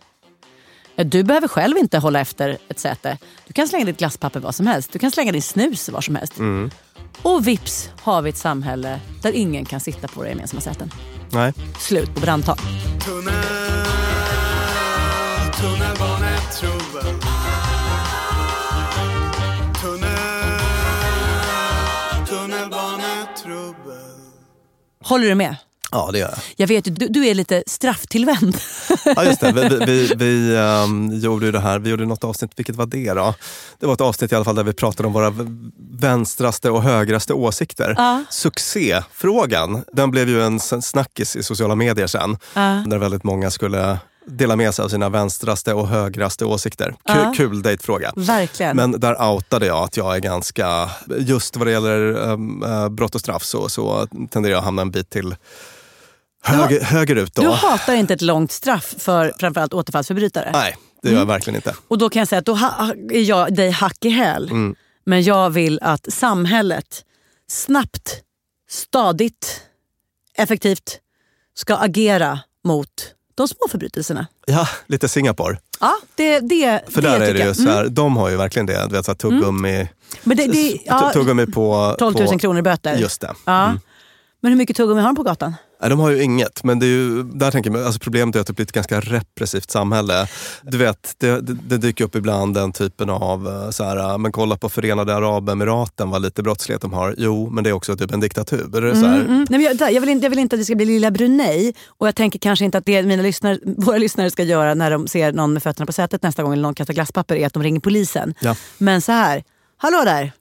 Eh, 0.96 1.06
Du 1.06 1.22
behöver 1.22 1.48
själv 1.48 1.78
inte 1.78 1.98
hålla 1.98 2.20
efter 2.20 2.58
ett 2.68 2.78
säte. 2.78 3.18
Du 3.46 3.52
kan 3.52 3.68
slänga 3.68 3.84
ditt 3.84 3.98
glasspapper 3.98 4.40
var 4.40 4.52
som 4.52 4.66
helst. 4.66 4.92
Du 4.92 4.98
kan 4.98 5.10
slänga 5.10 5.32
din 5.32 5.42
snus 5.42 5.88
var 5.88 6.00
som 6.00 6.16
helst. 6.16 6.34
Och 7.22 7.46
vips 7.46 7.90
har 8.02 8.22
vi 8.22 8.30
ett 8.30 8.36
samhälle 8.36 9.00
där 9.22 9.32
ingen 9.32 9.64
kan 9.64 9.80
sitta 9.80 10.08
på 10.08 10.20
våra 10.20 10.28
gemensamma 10.28 10.60
säten. 10.60 10.90
Nej. 11.32 11.52
Slut 11.78 12.14
på 12.14 12.20
brandtal. 12.20 12.56
Håller 25.04 25.28
du 25.28 25.34
med? 25.34 25.56
Ja, 25.90 26.10
det 26.12 26.18
gör 26.18 26.28
jag. 26.28 26.38
Jag 26.56 26.66
vet 26.66 26.86
ju, 26.86 26.90
du, 26.90 27.08
du 27.08 27.26
är 27.26 27.34
lite 27.34 27.62
strafftillvänd. 27.66 28.56
Ja, 29.04 29.24
just 29.24 29.40
det. 29.40 29.52
Vi, 29.52 29.84
vi, 29.86 30.14
vi, 30.16 30.56
ehm, 30.84 31.10
gjorde 31.20 31.50
det 31.52 31.60
här, 31.60 31.78
vi 31.78 31.90
gjorde 31.90 32.06
något 32.06 32.24
avsnitt, 32.24 32.50
vilket 32.56 32.76
var 32.76 32.86
det 32.86 33.12
då? 33.12 33.34
Det 33.78 33.86
var 33.86 33.94
ett 33.94 34.00
avsnitt 34.00 34.32
i 34.32 34.34
alla 34.34 34.44
fall 34.44 34.54
där 34.54 34.64
vi 34.64 34.72
pratade 34.72 35.06
om 35.06 35.12
våra 35.12 35.34
vänstraste 36.00 36.70
och 36.70 36.82
högraste 36.82 37.32
åsikter. 37.34 37.94
Ja. 37.96 38.24
Succéfrågan, 38.30 39.84
den 39.92 40.10
blev 40.10 40.28
ju 40.28 40.42
en 40.42 40.60
snackis 40.60 41.36
i 41.36 41.42
sociala 41.42 41.74
medier 41.74 42.06
sen. 42.06 42.38
Ja. 42.54 42.84
Där 42.86 42.98
väldigt 42.98 43.24
många 43.24 43.50
skulle 43.50 43.98
dela 44.26 44.56
med 44.56 44.74
sig 44.74 44.84
av 44.84 44.88
sina 44.88 45.08
vänstraste 45.08 45.74
och 45.74 45.88
högraste 45.88 46.44
åsikter. 46.44 46.86
Kul, 46.86 47.16
Ja. 47.16 47.32
kul 47.36 47.62
dejtfråga. 47.62 48.12
Verkligen. 48.16 48.76
Men 48.76 49.00
där 49.00 49.22
outade 49.30 49.66
jag 49.66 49.84
att 49.84 49.96
jag 49.96 50.16
är 50.16 50.20
ganska, 50.20 50.90
just 51.18 51.56
vad 51.56 51.66
det 51.66 51.70
gäller 51.70 51.98
um, 52.30 52.62
uh, 52.64 52.88
brott 52.88 53.14
och 53.14 53.20
straff 53.20 53.42
så, 53.42 53.68
så 53.68 54.06
tenderar 54.30 54.52
jag 54.52 54.58
att 54.58 54.64
hamna 54.64 54.82
en 54.82 54.90
bit 54.90 55.10
till 55.10 55.34
höger, 56.42 56.80
högerut. 56.80 57.34
Då. 57.34 57.42
Du 57.42 57.48
hatar 57.48 57.94
inte 57.94 58.14
ett 58.14 58.22
långt 58.22 58.52
straff 58.52 58.94
för 58.98 59.32
framförallt 59.38 59.74
återfallsförbrytare. 59.74 60.50
Nej, 60.52 60.76
det 61.02 61.10
gör 61.10 61.18
jag 61.18 61.26
verkligen 61.26 61.56
inte. 61.56 61.74
Och 61.88 61.98
då 61.98 62.10
kan 62.10 62.20
jag 62.20 62.28
säga 62.28 62.38
att 62.38 62.46
då 62.46 62.58
är 63.10 63.22
jag 63.22 63.54
dig 63.54 63.70
hack 63.70 64.04
i 64.04 64.08
häl. 64.08 64.50
Mm. 64.50 64.74
Men 65.04 65.22
jag 65.22 65.50
vill 65.50 65.78
att 65.82 66.12
samhället 66.12 67.04
snabbt, 67.50 68.22
stadigt, 68.70 69.62
effektivt 70.34 70.98
ska 71.54 71.76
agera 71.76 72.40
mot 72.64 73.14
de 73.34 73.48
små 73.48 73.68
förbrytelserna. 73.70 74.26
Ja, 74.46 74.68
lite 74.86 75.08
Singapore. 75.08 75.58
Ja, 75.80 75.96
det, 76.14 76.40
det, 76.40 76.80
För 76.88 77.02
det 77.02 77.08
där 77.08 77.20
är 77.20 77.34
det 77.34 77.44
ju 77.44 77.54
så 77.54 77.70
här, 77.70 77.88
de 77.88 78.16
har 78.16 78.28
ju 78.30 78.36
verkligen 78.36 78.66
det, 78.66 78.86
du 78.88 78.96
vet 78.96 79.04
så 79.04 79.10
här, 79.10 79.16
tuggummi, 79.16 79.88
Men 80.22 80.36
det, 80.36 80.46
det, 80.46 80.78
ja, 80.84 81.10
tuggummi 81.12 81.46
på... 81.46 81.96
12 81.98 82.16
000 82.18 82.28
på, 82.28 82.38
kronor 82.38 82.58
i 82.58 82.62
böter. 82.62 82.96
Just 82.96 83.20
det. 83.20 83.34
Ja. 83.44 83.74
Men 84.40 84.52
hur 84.52 84.56
mycket 84.56 84.76
tuggummi 84.76 85.00
har 85.00 85.08
de 85.08 85.16
på 85.16 85.22
gatan? 85.22 85.54
Nej, 85.80 85.90
de 85.90 85.98
har 85.98 86.10
ju 86.10 86.22
inget, 86.22 86.64
men 86.64 86.78
det 86.78 86.86
är 86.86 86.88
ju, 86.88 87.22
där 87.22 87.50
tänker 87.50 87.70
jag, 87.70 87.84
alltså 87.84 88.00
problemet 88.00 88.36
är 88.36 88.40
att 88.40 88.46
det 88.46 88.52
blir 88.52 88.66
ett 88.66 88.72
ganska 88.72 89.00
repressivt 89.00 89.70
samhälle. 89.70 90.28
Du 90.62 90.78
vet, 90.78 91.14
det, 91.18 91.40
det, 91.40 91.56
det 91.68 91.78
dyker 91.78 92.04
upp 92.04 92.16
ibland 92.16 92.54
den 92.54 92.72
typen 92.72 93.10
av, 93.10 93.48
eh, 93.48 93.70
så 93.70 93.84
här, 93.84 94.18
men 94.18 94.32
kolla 94.32 94.56
på 94.56 94.68
Förenade 94.68 95.14
Arabemiraten, 95.14 96.10
vad 96.10 96.22
lite 96.22 96.42
brottslighet 96.42 96.82
de 96.82 96.92
har. 96.92 97.14
Jo, 97.18 97.50
men 97.50 97.64
det 97.64 97.70
är 97.70 97.74
också 97.74 97.96
typ 97.96 98.12
en 98.12 98.20
diktatur. 98.20 98.68
Det 98.68 98.90
är 98.90 98.94
så 98.94 99.06
här, 99.06 99.20
Mm, 99.20 99.46
nej, 99.50 99.62
jag, 99.62 99.92
jag, 99.92 100.00
vill 100.00 100.10
inte, 100.10 100.26
jag 100.26 100.30
vill 100.30 100.38
inte 100.38 100.56
att 100.56 100.60
det 100.60 100.64
ska 100.64 100.74
bli 100.74 100.86
lilla 100.86 101.10
Brunei 101.10 101.74
och 101.86 102.06
jag 102.06 102.14
tänker 102.14 102.38
kanske 102.38 102.64
inte 102.64 102.78
att 102.78 102.86
det 102.86 103.02
mina 103.02 103.22
lyssnare, 103.22 103.58
våra 103.76 103.98
lyssnare 103.98 104.30
ska 104.30 104.42
göra 104.42 104.74
när 104.74 104.90
de 104.90 105.08
ser 105.08 105.32
någon 105.32 105.52
med 105.52 105.62
fötterna 105.62 105.86
på 105.86 105.92
sätet 105.92 106.22
nästa 106.22 106.42
gång 106.42 106.52
eller 106.52 106.62
någon 106.62 106.74
kastar 106.74 106.94
glasspapper 106.94 107.36
är 107.36 107.46
att 107.46 107.54
de 107.54 107.62
ringer 107.62 107.80
polisen. 107.80 108.34
Ja. 108.40 108.56
Men 108.78 109.02
så 109.02 109.12
här, 109.12 109.44
hallå 109.76 110.02
där, 110.04 110.32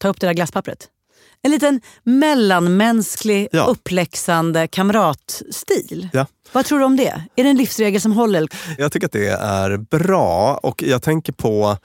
ta 0.00 0.08
upp 0.08 0.20
det 0.20 0.26
där 0.26 0.34
glasspappret. 0.34 0.88
En 1.46 1.52
liten 1.52 1.80
mellanmänsklig 2.04 3.48
Ja. 3.52 3.64
uppläxande 3.64 4.68
kamratstil. 4.68 6.08
Ja. 6.12 6.26
Vad 6.52 6.64
tror 6.64 6.78
du 6.78 6.84
om 6.84 6.96
det? 6.96 7.24
Är 7.36 7.44
det 7.44 7.50
en 7.50 7.56
livsregel 7.56 8.00
som 8.00 8.12
håller? 8.12 8.48
Jag 8.78 8.92
tycker 8.92 9.06
att 9.06 9.12
det 9.12 9.28
är 9.28 9.76
bra 9.76 10.60
och 10.62 10.82
jag 10.82 11.02
tänker 11.02 11.32
på 11.32 11.76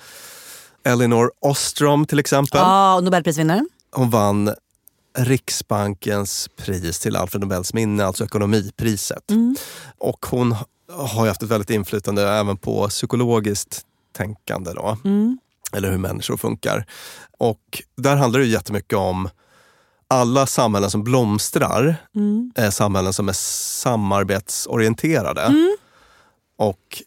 Elinor 0.85 1.31
Ostrom 1.39 2.05
till 2.05 2.19
exempel. 2.19 2.59
Ja, 2.59 2.99
Nobelprisvinnaren. 2.99 3.69
Hon 3.91 4.09
vann 4.09 4.53
Riksbankens 5.17 6.49
pris 6.57 6.99
till 6.99 7.15
Alfred 7.15 7.41
Nobels 7.41 7.73
minne, 7.73 8.05
alltså 8.05 8.23
ekonomipriset. 8.25 9.23
Och 9.97 10.25
hon 10.29 10.55
har 10.91 11.23
ju 11.23 11.27
haft 11.29 11.43
ett 11.43 11.49
väldigt 11.49 11.69
inflytande 11.69 12.29
även 12.29 12.57
på 12.57 12.87
psykologiskt 12.89 13.81
tänkande. 14.17 14.71
Då. 14.73 14.97
Eller 15.73 15.91
hur 15.91 15.97
människor 15.97 16.37
funkar. 16.37 16.85
Och 17.37 17.81
där 17.97 18.15
handlar 18.15 18.39
det 18.39 18.45
jättemycket 18.45 18.97
om 18.97 19.29
alla 20.11 20.45
samhällen 20.45 20.91
som 20.91 21.03
blomstrar 21.03 21.95
är 22.55 22.69
samhällen 22.69 23.13
som 23.13 23.29
är 23.29 23.33
samarbetsorienterade. 23.33 25.53
Och 26.57 27.01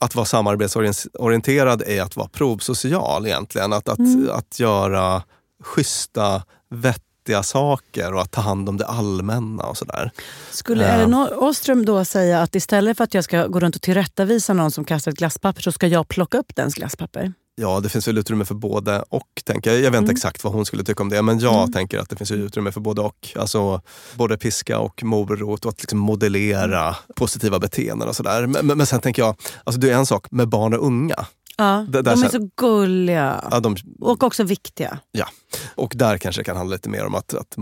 att 0.00 0.14
vara 0.14 0.26
samarbetsorienterad 0.26 1.82
är 1.86 2.02
att 2.02 2.16
vara 2.16 2.28
provsocial 2.28 3.26
egentligen. 3.26 3.72
Att, 3.72 3.88
att, 3.88 3.98
att 4.30 4.60
göra 4.60 5.22
schyssta, 5.62 6.42
vettiga 6.70 7.42
saker 7.42 8.14
och 8.14 8.20
att 8.20 8.30
ta 8.30 8.40
hand 8.40 8.68
om 8.68 8.76
det 8.76 8.86
allmänna 8.86 9.62
och 9.62 9.76
sådär. 9.76 10.10
Skulle. 10.50 10.86
Elinor 10.86 11.42
Ostrom 11.42 11.84
då 11.84 12.04
säga 12.04 12.42
att 12.42 12.54
istället 12.54 12.96
för 12.96 13.04
att 13.04 13.14
jag 13.14 13.24
ska 13.24 13.46
gå 13.46 13.60
runt 13.60 13.76
och 13.76 13.82
tillrättavisa 13.82 14.52
någon 14.52 14.70
som 14.70 14.84
kastar 14.84 15.12
ett 15.12 15.18
glasspapper 15.18 15.62
så 15.62 15.72
ska 15.72 15.86
jag 15.86 16.08
plocka 16.08 16.38
upp 16.38 16.56
dens 16.56 16.74
glasspapper? 16.74 17.32
Ja, 17.54 17.80
det 17.80 17.88
finns 17.88 18.08
väl 18.08 18.18
utrymme 18.18 18.44
för 18.44 18.54
både 18.54 19.04
och. 19.08 19.42
Tänker 19.44 19.72
jag. 19.72 19.80
jag 19.80 19.90
vet 19.90 20.00
inte 20.00 20.12
exakt 20.12 20.44
vad 20.44 20.52
hon 20.52 20.66
skulle 20.66 20.84
tycka 20.84 21.02
om 21.02 21.08
det, 21.08 21.22
men 21.22 21.38
jag 21.38 21.72
tänker 21.72 21.98
att 21.98 22.08
det 22.08 22.16
finns 22.16 22.30
utrymme 22.30 22.72
för 22.72 22.80
både 22.80 23.00
och. 23.00 23.28
Alltså 23.36 23.82
både 24.14 24.38
piska 24.38 24.78
och 24.78 25.02
morot 25.04 25.64
och 25.64 25.72
att 25.72 25.80
liksom 25.80 25.98
modellera 25.98 26.96
positiva 27.16 27.58
beteenden 27.58 28.08
och 28.08 28.16
sådär. 28.16 28.46
Men, 28.46 28.66
men, 28.66 28.76
men 28.78 28.86
sen 28.86 29.00
tänker 29.00 29.22
jag, 29.22 29.36
alltså 29.64 29.80
det 29.80 29.90
är 29.90 29.94
en 29.94 30.06
sak 30.06 30.26
med 30.30 30.48
barn 30.48 30.74
och 30.74 30.86
unga. 30.86 31.26
Ja, 31.56 31.86
de 31.88 31.98
är 31.98 32.16
sen- 32.16 32.30
så 32.30 32.50
gulliga. 32.56 33.44
Ja, 33.50 33.60
de, 33.60 33.76
Och 34.00 34.22
också 34.22 34.44
viktiga. 34.44 34.98
Ja, 35.12 35.26
och 35.74 35.92
där 35.96 36.18
kanske 36.18 36.40
det 36.40 36.44
kan 36.44 36.56
handla 36.56 36.74
lite 36.74 36.88
mer 36.88 37.06
om 37.06 37.14
att, 37.14 37.34
att 37.34 37.56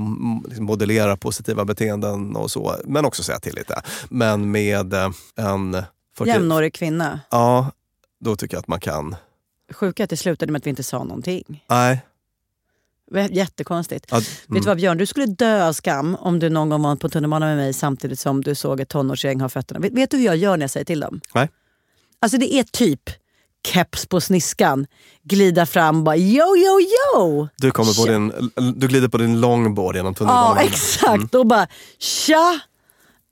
liksom 0.45 0.65
modellera 0.65 1.17
positiva 1.17 1.65
beteenden 1.65 2.37
och 2.37 2.51
så, 2.51 2.75
men 2.85 3.05
också 3.05 3.23
säga 3.23 3.39
till 3.39 3.55
lite. 3.55 3.83
Men 4.09 4.51
med 4.51 4.95
eh, 4.95 5.11
en... 5.37 5.83
40 6.19 6.31
Jämnårig 6.31 6.75
kvinna. 6.75 7.21
Ja, 7.31 7.71
då 8.21 8.37
tycker 8.37 8.57
jag 8.57 8.61
att 8.61 8.69
man 8.69 8.81
kan... 8.81 9.17
Sjuka 9.73 10.05
att 10.05 10.11
det 10.11 10.17
slutade 10.17 10.53
med 10.53 10.59
att 10.59 10.67
vi 10.67 10.71
inte 10.71 10.83
sa 10.83 11.05
någonting. 11.05 11.65
Nej. 11.69 12.01
Jättekonstigt. 13.31 14.07
Ja, 14.11 14.17
Vet 14.17 14.49
mm. 14.49 14.63
du 14.63 14.67
vad 14.67 14.77
Björn, 14.77 14.99
du 14.99 15.07
skulle 15.07 15.27
dö 15.27 15.69
av 15.69 15.73
skam 15.73 16.17
om 16.21 16.39
du 16.39 16.49
någon 16.49 16.69
gång 16.69 16.83
var 16.83 16.97
på 16.97 17.09
tunnelbanan 17.09 17.49
med 17.49 17.57
mig 17.57 17.73
samtidigt 17.73 18.21
som 18.21 18.45
du 18.45 18.55
såg 18.55 18.81
ett 18.81 18.89
tonårsgäng 18.89 19.41
ha 19.41 19.49
fötterna. 19.49 19.81
Vet, 19.81 19.93
vet 19.93 20.11
du 20.11 20.17
hur 20.17 20.25
jag 20.25 20.37
gör 20.37 20.57
när 20.57 20.63
jag 20.63 20.71
säger 20.71 20.85
till 20.85 21.01
dem? 21.01 21.21
Nej. 21.35 21.49
Alltså 22.21 22.39
det 22.39 22.55
är 22.55 22.65
typ 22.65 23.11
keps 23.67 24.07
på 24.07 24.21
sniskan, 24.21 24.87
glida 25.23 25.67
fram 25.67 26.05
bara 26.05 26.17
yo 26.17 26.57
yo 26.57 26.81
yo. 26.81 27.49
Du, 27.57 27.71
kommer 27.71 28.05
på 28.05 28.13
din, 28.13 28.51
du 28.75 28.89
glider 28.89 29.09
på 29.09 29.19
din 29.19 29.41
longboard 29.41 29.97
genom 29.97 30.15
tunnelbanan. 30.15 30.57
Ja 30.57 30.63
exakt, 30.63 31.35
och 31.35 31.47
bara 31.47 31.67
tja! 31.99 32.61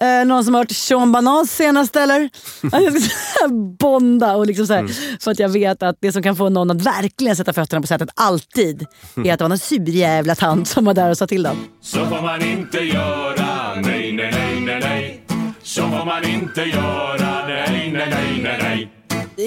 Eh, 0.01 0.27
någon 0.27 0.45
som 0.45 0.55
har 0.55 0.61
hört 0.61 0.71
Sean 0.71 1.13
Banas 1.13 1.51
senaste 1.51 2.01
eller? 2.01 2.31
Så 3.39 3.49
bonda 3.79 4.37
och 4.37 4.47
liksom 4.47 4.67
så 4.67 4.75
här, 4.75 4.87
för 5.21 5.31
att 5.31 5.39
jag 5.39 5.49
vet 5.49 5.83
att 5.83 5.97
det 6.01 6.13
som 6.13 6.23
kan 6.23 6.37
få 6.37 6.49
någon 6.49 6.71
att 6.71 6.83
verkligen 6.83 7.37
sätta 7.37 7.53
fötterna 7.53 7.81
på 7.81 7.87
sätet 7.87 8.09
alltid 8.15 8.87
är 9.25 9.33
att 9.33 9.39
det 9.39 9.45
var 9.45 9.49
någon 9.49 9.59
sur 9.59 9.89
jävla 9.89 10.35
tant 10.35 10.69
som 10.69 10.85
var 10.85 10.95
där 10.95 11.11
och 11.11 11.19
sa 11.19 11.27
till 11.27 11.43
dem. 11.43 11.67
Så 11.81 12.07
får 12.07 12.23
man 12.23 12.43
inte 12.43 12.79
göra, 12.79 13.75
nej, 13.75 14.13
nej, 14.13 14.31
nej, 14.33 14.61
nej, 14.61 14.81
nej. 14.81 15.23
Så 15.63 15.83
får 15.83 16.05
man 16.05 16.25
inte 16.25 16.61
göra, 16.63 17.47
nej, 17.47 17.93
nej, 17.93 18.09
nej, 18.11 18.41
nej, 18.43 18.59
nej. 18.63 18.93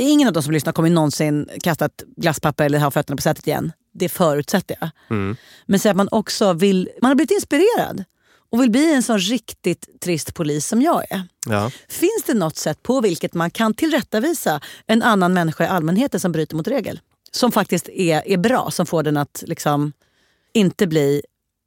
Ingen 0.01 0.27
av 0.27 0.33
de 0.33 0.43
som 0.43 0.53
lyssnar 0.53 0.73
kommer 0.73 0.89
någonsin 0.89 1.49
kasta 1.63 1.85
ett 1.85 2.03
glasspapper 2.17 2.65
eller 2.65 2.79
ha 2.79 2.91
fötterna 2.91 3.15
på 3.15 3.21
sätet 3.21 3.47
igen. 3.47 3.71
Det 3.93 4.09
förutsätter 4.09 4.75
jag. 4.81 4.89
Men 5.65 5.79
så 5.79 5.89
att 5.89 5.95
man 5.95 6.07
också 6.11 6.53
vill, 6.53 6.89
man 7.01 7.09
har 7.09 7.15
blivit 7.15 7.31
inspirerad. 7.31 8.03
Och 8.51 8.61
vill 8.61 8.71
bli 8.71 8.93
en 8.93 9.03
sån 9.03 9.19
riktigt 9.19 10.01
trist 10.01 10.33
polis 10.33 10.67
som 10.67 10.81
jag 10.81 11.03
är. 11.11 11.23
Ja. 11.45 11.71
Finns 11.87 12.23
det 12.25 12.33
något 12.33 12.57
sätt 12.57 12.83
på 12.83 13.01
vilket 13.01 13.33
man 13.33 13.51
kan 13.51 13.73
tillrättavisa 13.73 14.61
en 14.87 15.01
annan 15.01 15.33
människa 15.33 15.63
i 15.63 15.67
allmänheten 15.67 16.19
som 16.19 16.31
bryter 16.31 16.55
mot 16.55 16.67
regel? 16.67 16.99
Som 17.31 17.51
faktiskt 17.51 17.89
är, 17.89 18.27
är 18.27 18.37
bra, 18.37 18.71
som 18.71 18.85
får 18.85 19.03
den 19.03 19.17
att 19.17 19.43
liksom 19.47 19.93
inte 20.53 20.87
bli... 20.87 21.21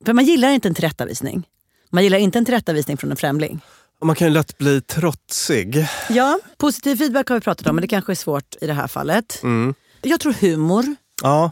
För 0.05 0.13
man 0.13 0.25
gillar 0.25 0.51
inte 0.51 0.69
en 0.69 0.75
tillrättavisning. 0.75 1.49
Man 1.91 2.03
gillar 2.03 2.19
inte 2.19 2.39
en 2.39 2.45
tillrättavisning 2.45 2.97
från 2.97 3.11
en 3.11 3.17
främling. 3.17 3.61
Man 4.03 4.17
kan 4.17 4.29
ju 4.29 4.35
lätt 4.35 4.59
bli 4.59 4.81
trotsig. 4.81 5.87
Ja, 6.11 6.39
positiv 6.57 6.97
feedback 6.97 7.29
har 7.29 7.37
vi 7.37 7.41
pratat 7.41 7.67
om 7.67 7.77
men 7.77 7.83
det 7.83 7.89
kanske 7.89 8.13
är 8.13 8.17
svårt 8.17 8.55
i 8.61 8.67
det 8.67 8.73
här 8.73 8.89
fallet. 8.89 9.43
Mm. 9.43 9.75
Jag 10.03 10.21
tror 10.21 10.33
humor. 10.33 10.97
Ja, 11.23 11.51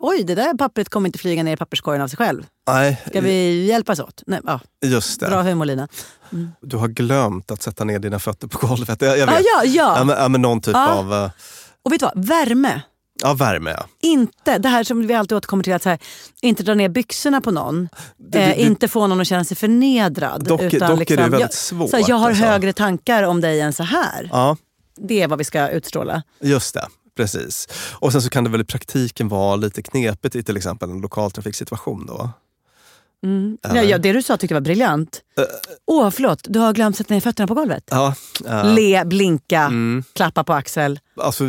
Oj, 0.00 0.22
det 0.24 0.34
där 0.34 0.54
pappret 0.56 0.88
kommer 0.88 1.08
inte 1.08 1.18
flyga 1.18 1.42
ner 1.42 1.52
i 1.52 1.56
papperskorgen 1.56 2.02
av 2.02 2.08
sig 2.08 2.16
själv. 2.16 2.46
nej, 2.68 3.02
Ska 3.06 3.20
vi 3.20 3.66
hjälpas 3.66 4.00
åt? 4.00 4.22
Nej, 4.26 4.40
ja, 4.46 4.60
just 4.84 5.20
bra 5.20 5.42
det. 5.42 5.50
humor 5.50 5.64
Lina. 5.64 5.88
Du 6.60 6.76
har 6.76 6.88
glömt 6.88 7.50
att 7.50 7.62
sätta 7.62 7.84
ner 7.84 7.98
dina 7.98 8.18
fötter 8.18 8.48
på 8.48 8.66
golvet. 8.66 9.02
Jag, 9.02 9.18
jag 9.18 9.28
Ja, 9.28 9.32
vet. 9.34 9.44
ja, 9.44 9.64
ja. 9.64 9.94
Ja, 9.98 10.04
men, 10.04 10.16
ja, 10.18 10.28
men 10.28 10.42
någon 10.42 10.60
typ 10.60 10.74
Ja. 10.74 10.88
av 10.88 11.12
eh, 11.14 11.30
Och 11.82 11.92
vet 11.92 12.00
du 12.00 12.06
vad? 12.14 12.24
Värme. 12.24 12.82
ja, 13.22 13.34
värme. 13.34 13.70
Ja. 13.70 13.86
Inte 14.00 14.58
det 14.58 14.68
här 14.68 14.84
som 14.84 15.06
vi 15.06 15.14
alltid 15.14 15.36
återkommer 15.36 15.64
till, 15.64 15.72
att 15.72 15.84
här, 15.84 15.98
inte 16.42 16.62
dra 16.62 16.74
ner 16.74 16.88
byxorna 16.88 17.40
på 17.40 17.50
någon. 17.50 17.88
det- 18.16 18.38
eh, 18.42 18.48
det- 18.48 18.60
inte 18.62 18.88
få 18.88 19.06
någon 19.06 19.20
att 19.20 19.26
känna 19.26 19.44
sig 19.44 19.56
förnedrad. 19.56 20.48
Dock- 20.48 20.60
utan 20.62 20.70
dock 20.90 21.10
är 21.10 21.16
det 21.16 21.22
liksom, 21.22 21.30
väldigt 21.30 21.40
jag, 21.40 21.52
svårt, 21.54 21.90
Så 21.90 21.96
här, 21.96 22.04
jag 22.08 22.16
har 22.16 22.28
alltså. 22.28 22.44
högre 22.44 22.72
tankar 22.72 23.22
om 23.22 23.40
dig 23.40 23.60
än 23.60 23.72
så 23.72 23.82
här. 23.82 24.28
ja, 24.32 24.56
Det 25.00 25.22
är 25.22 25.28
vad 25.28 25.38
vi 25.38 25.44
ska 25.44 25.68
utstråla. 25.68 26.22
just 26.40 26.74
det. 26.74 26.86
Precis. 27.18 27.68
Och 27.92 28.12
sen 28.12 28.22
så 28.22 28.30
kan 28.30 28.44
det 28.44 28.50
väl 28.50 28.60
i 28.60 28.64
praktiken 28.64 29.28
vara 29.28 29.56
lite 29.56 29.82
knepigt 29.82 30.36
i 30.36 30.42
till 30.42 30.56
exempel 30.56 30.90
en 30.90 31.00
lokaltrafiksituation 31.00 32.06
då. 32.06 32.30
Ja, 33.62 33.82
ja, 33.82 33.98
det 33.98 34.12
du 34.12 34.22
sa 34.22 34.36
tyckte 34.36 34.54
jag 34.54 34.60
var 34.60 34.64
briljant. 34.64 35.20
Åh, 35.86 36.10
förlåt. 36.10 36.40
Du 36.44 36.58
har 36.58 36.72
glömt 36.72 36.96
sätta 36.96 37.14
ner 37.14 37.20
fötterna 37.20 37.46
på 37.46 37.54
golvet. 37.54 37.84
Ja, 37.90 38.14
eh, 38.46 38.74
Le, 38.74 39.04
blinka, 39.04 39.60
Mm. 39.62 40.04
klappa 40.12 40.44
på 40.44 40.52
axel. 40.52 41.00
alltså, 41.16 41.44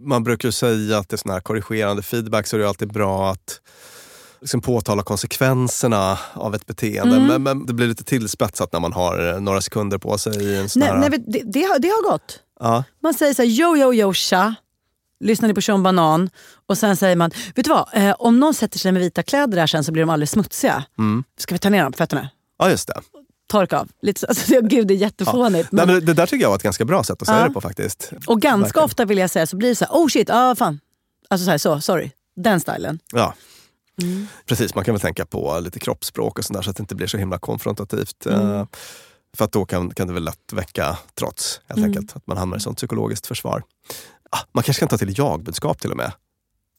man 0.00 0.24
brukar 0.24 0.48
ju 0.48 0.52
säga 0.52 0.98
att 0.98 1.08
det 1.08 1.14
är 1.14 1.18
sån 1.18 1.32
här 1.32 1.40
korrigerande 1.40 2.02
feedback 2.02 2.46
så 2.46 2.56
är 2.56 2.60
det 2.60 2.68
alltid 2.68 2.92
bra 2.92 3.30
att 3.30 3.60
liksom 4.40 4.60
påtala 4.60 5.02
konsekvenserna 5.02 6.18
av 6.32 6.54
ett 6.54 6.66
beteende. 6.66 7.16
Mm. 7.16 7.26
Men, 7.26 7.42
men 7.42 7.66
det 7.66 7.72
blir 7.72 7.86
lite 7.86 8.04
tillspetsat 8.04 8.72
när 8.72 8.80
man 8.80 8.92
har 8.92 9.34
eh, 9.34 9.40
några 9.40 9.60
sekunder 9.60 9.98
på 9.98 10.18
sig 10.18 10.44
i 10.44 10.56
en 10.56 10.68
sån 10.68 10.80
Nej, 10.80 10.88
här... 10.88 10.98
nej, 10.98 11.10
det, 11.26 11.42
det, 11.44 11.62
har, 11.62 11.78
det 11.78 11.88
har 11.88 12.10
gått. 12.12 12.40
ja, 12.60 12.84
Man 13.02 13.14
säger 13.14 13.34
så 13.34 13.42
här, 13.42 13.48
yo, 13.48 13.76
yo, 13.76 13.94
yo, 13.94 14.12
tja. 14.12 14.54
Lyssnar 15.20 15.48
ni 15.48 15.54
på 15.54 15.60
Sean 15.62 15.82
Banan? 15.82 16.30
Och 16.66 16.78
sen 16.78 16.96
säger 16.96 17.16
man, 17.16 17.30
vet 17.54 17.64
du 17.64 17.70
vad? 17.70 17.88
Eh, 17.92 18.14
om 18.18 18.40
någon 18.40 18.54
sätter 18.54 18.78
sig 18.78 18.92
med 18.92 19.02
vita 19.02 19.22
kläder 19.22 19.56
där 19.56 19.66
sen 19.66 19.84
så 19.84 19.92
blir 19.92 20.02
de 20.02 20.10
alldeles 20.10 20.30
smutsiga. 20.30 20.84
Mm. 20.98 21.24
Ska 21.38 21.54
vi 21.54 21.58
ta 21.58 21.70
ner 21.70 21.82
dem 21.82 21.92
på 21.92 21.96
fötterna? 21.96 22.28
ja, 22.58 22.70
just 22.70 22.88
det. 22.88 23.00
Torka 23.48 23.78
av. 23.78 23.88
Lite 24.02 24.20
så, 24.20 24.26
alltså, 24.26 24.60
gud, 24.62 24.86
det 24.86 24.94
är 24.94 24.98
jättefånigt. 24.98 25.72
Nej, 25.72 25.86
Men, 25.86 25.94
men 25.94 26.04
det 26.04 26.14
där 26.14 26.26
tycker 26.26 26.42
jag 26.42 26.48
var 26.48 26.56
ett 26.56 26.62
ganska 26.62 26.84
bra 26.84 27.04
sätt 27.04 27.22
att 27.22 27.28
säga 27.28 27.38
Ja. 27.40 27.48
det 27.48 27.54
på 27.54 27.60
faktiskt. 27.60 28.12
och 28.26 28.40
ganska 28.40 28.62
verkligen. 28.64 28.84
ofta 28.84 29.04
vill 29.04 29.18
jag 29.18 29.30
säga 29.30 29.46
så 29.46 29.56
blir 29.56 29.68
det 29.68 29.74
så 29.74 29.84
här, 29.84 29.92
oh 29.92 30.08
shit, 30.08 30.30
ah, 30.30 30.54
fan. 30.54 30.80
Alltså 31.30 31.44
så, 31.44 31.50
här, 31.50 31.58
så 31.58 31.80
sorry. 31.80 32.10
Den 32.36 32.60
stilen. 32.60 32.98
Ja. 33.12 33.34
Mm. 34.02 34.26
Precis, 34.46 34.74
man 34.74 34.84
kan 34.84 34.94
väl 34.94 35.00
tänka 35.00 35.26
på 35.26 35.60
lite 35.60 35.78
kroppsspråk 35.80 36.38
och 36.38 36.44
sådär 36.44 36.62
så 36.62 36.70
att 36.70 36.76
det 36.76 36.80
inte 36.80 36.94
blir 36.94 37.06
så 37.06 37.16
himla 37.18 37.38
konfrontativt. 37.38 38.26
Mm. 38.26 38.50
Eh, 38.54 38.66
För 39.36 39.44
att 39.44 39.52
då 39.52 39.64
kan, 39.64 39.90
kan 39.94 40.06
det 40.06 40.12
väl 40.14 40.24
lätt 40.24 40.52
väcka 40.52 40.98
trots, 41.14 41.60
helt 41.66 41.78
Mm. 41.78 41.90
enkelt. 41.90 42.16
Att 42.16 42.26
man 42.26 42.36
hamnar 42.36 42.56
i 42.56 42.60
sånt 42.60 42.76
psykologiskt 42.76 43.26
försvar. 43.26 43.62
Ah, 44.30 44.38
man 44.52 44.64
kanske 44.64 44.80
kan 44.80 44.88
ta 44.88 44.98
till 44.98 45.18
jagbudskap 45.18 45.80
till 45.80 45.90
och 45.90 45.96
med. 45.96 46.12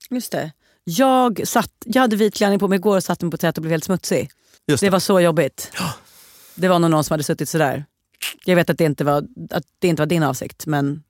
Just 0.09 0.31
det. 0.31 0.51
Jag, 0.83 1.41
satt, 1.47 1.71
jag 1.85 2.01
hade 2.01 2.15
vit 2.15 2.33
klänning 2.35 2.59
på 2.59 2.67
mig 2.67 2.75
igår 2.75 2.97
och 2.97 3.03
satte 3.03 3.25
mig 3.25 3.31
på 3.31 3.37
tät 3.37 3.57
och 3.57 3.61
blev 3.61 3.71
helt 3.71 3.83
smutsig. 3.83 4.29
Det 4.67 4.79
det. 4.81 4.89
var 4.89 4.99
så 4.99 5.19
jobbigt. 5.19 5.71
Det 6.55 6.67
var 6.67 6.79
nog 6.79 6.91
någon 6.91 7.03
som 7.03 7.13
hade 7.13 7.23
suttit 7.23 7.49
sådär. 7.49 7.85
Jag 8.45 8.55
vet 8.55 8.69
att 8.69 8.77
det 8.77 8.83
inte 8.83 9.03
var, 9.03 9.23
att 9.51 9.63
det 9.79 9.87
inte 9.87 10.01
var 10.01 10.07
din 10.07 10.23
avsikt, 10.23 10.65
men 10.65 11.03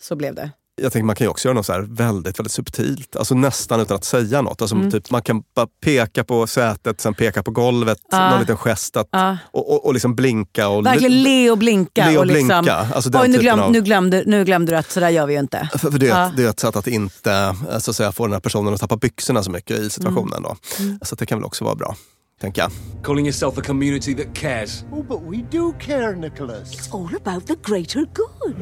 så 0.00 0.16
blev 0.16 0.34
det. 0.34 0.50
Jag 0.82 0.92
tänker 0.92 1.04
man 1.06 1.16
kan 1.16 1.24
ju 1.24 1.28
också 1.28 1.48
göra 1.48 1.54
något 1.54 1.66
så 1.66 1.72
här 1.72 1.80
väldigt, 1.80 2.38
väldigt 2.38 2.52
subtilt. 2.52 3.16
Alltså 3.16 3.34
nästan 3.34 3.80
utan 3.80 3.94
att 3.96 4.04
säga 4.04 4.42
något. 4.42 4.60
Alltså 4.62 4.76
Mm. 4.76 4.90
typ, 4.90 5.10
man 5.10 5.22
kan 5.22 5.42
bara 5.56 5.66
peka 5.84 6.24
på 6.24 6.46
sätet, 6.46 7.00
sen 7.00 7.14
peka 7.14 7.42
på 7.42 7.50
golvet, 7.50 7.98
Ja. 8.10 8.30
någon 8.30 8.40
liten 8.40 8.56
gest 8.56 8.96
att, 8.96 9.08
Ja. 9.10 9.36
och, 9.52 9.72
och, 9.72 9.86
och 9.86 9.92
liksom 9.94 10.14
blinka. 10.14 10.68
Och 10.68 10.86
Verkligen 10.86 11.22
le 11.22 11.50
och 11.50 11.58
blinka. 11.58 12.10
Le 12.10 12.18
och 12.18 12.26
liksom, 12.26 12.46
blinka. 12.48 12.74
Alltså 12.94 13.10
den 13.10 13.22
Oj, 13.22 13.28
nu, 13.28 13.38
glöm, 13.38 13.60
av- 13.60 13.72
nu, 13.72 13.80
glömde, 13.82 14.22
nu 14.26 14.44
glömde 14.44 14.72
du 14.72 14.76
att 14.76 14.90
sådär 14.90 15.08
gör 15.08 15.26
vi 15.26 15.34
ju 15.34 15.40
inte. 15.40 15.68
För 15.72 15.78
för 15.90 15.98
det, 15.98 16.08
ett- 16.08 16.36
det 16.36 16.44
är 16.44 16.48
ett 16.50 16.60
sätt 16.60 16.76
att 16.76 16.86
inte 16.86 17.32
eh, 17.32 17.78
så 17.78 17.90
att 17.90 17.96
säga, 17.96 18.12
få 18.12 18.24
den 18.26 18.32
här 18.32 18.40
personen 18.40 18.74
att 18.74 18.80
tappa 18.80 18.96
byxorna 18.96 19.42
så 19.42 19.50
mycket 19.50 19.78
i 19.78 19.90
situationen. 19.90 20.42
Då. 20.42 20.56
Mm. 20.78 20.98
Så 21.02 21.14
det 21.14 21.26
kan 21.26 21.38
väl 21.38 21.44
också 21.44 21.64
vara 21.64 21.74
bra, 21.74 21.96
tänker 22.40 22.62
jag. 22.62 22.70
Calling 23.04 23.26
yourself 23.26 23.58
a 23.58 23.62
community 23.66 24.14
that 24.14 24.34
cares. 24.34 24.84
Oh, 24.92 25.02
but 25.04 25.20
we 25.32 25.58
do 25.58 25.72
care, 25.80 26.16
Nicholas. 26.16 26.92
all 26.94 27.08
about 27.24 27.46
the 27.46 27.54
greater 27.72 28.00
good. 28.14 28.54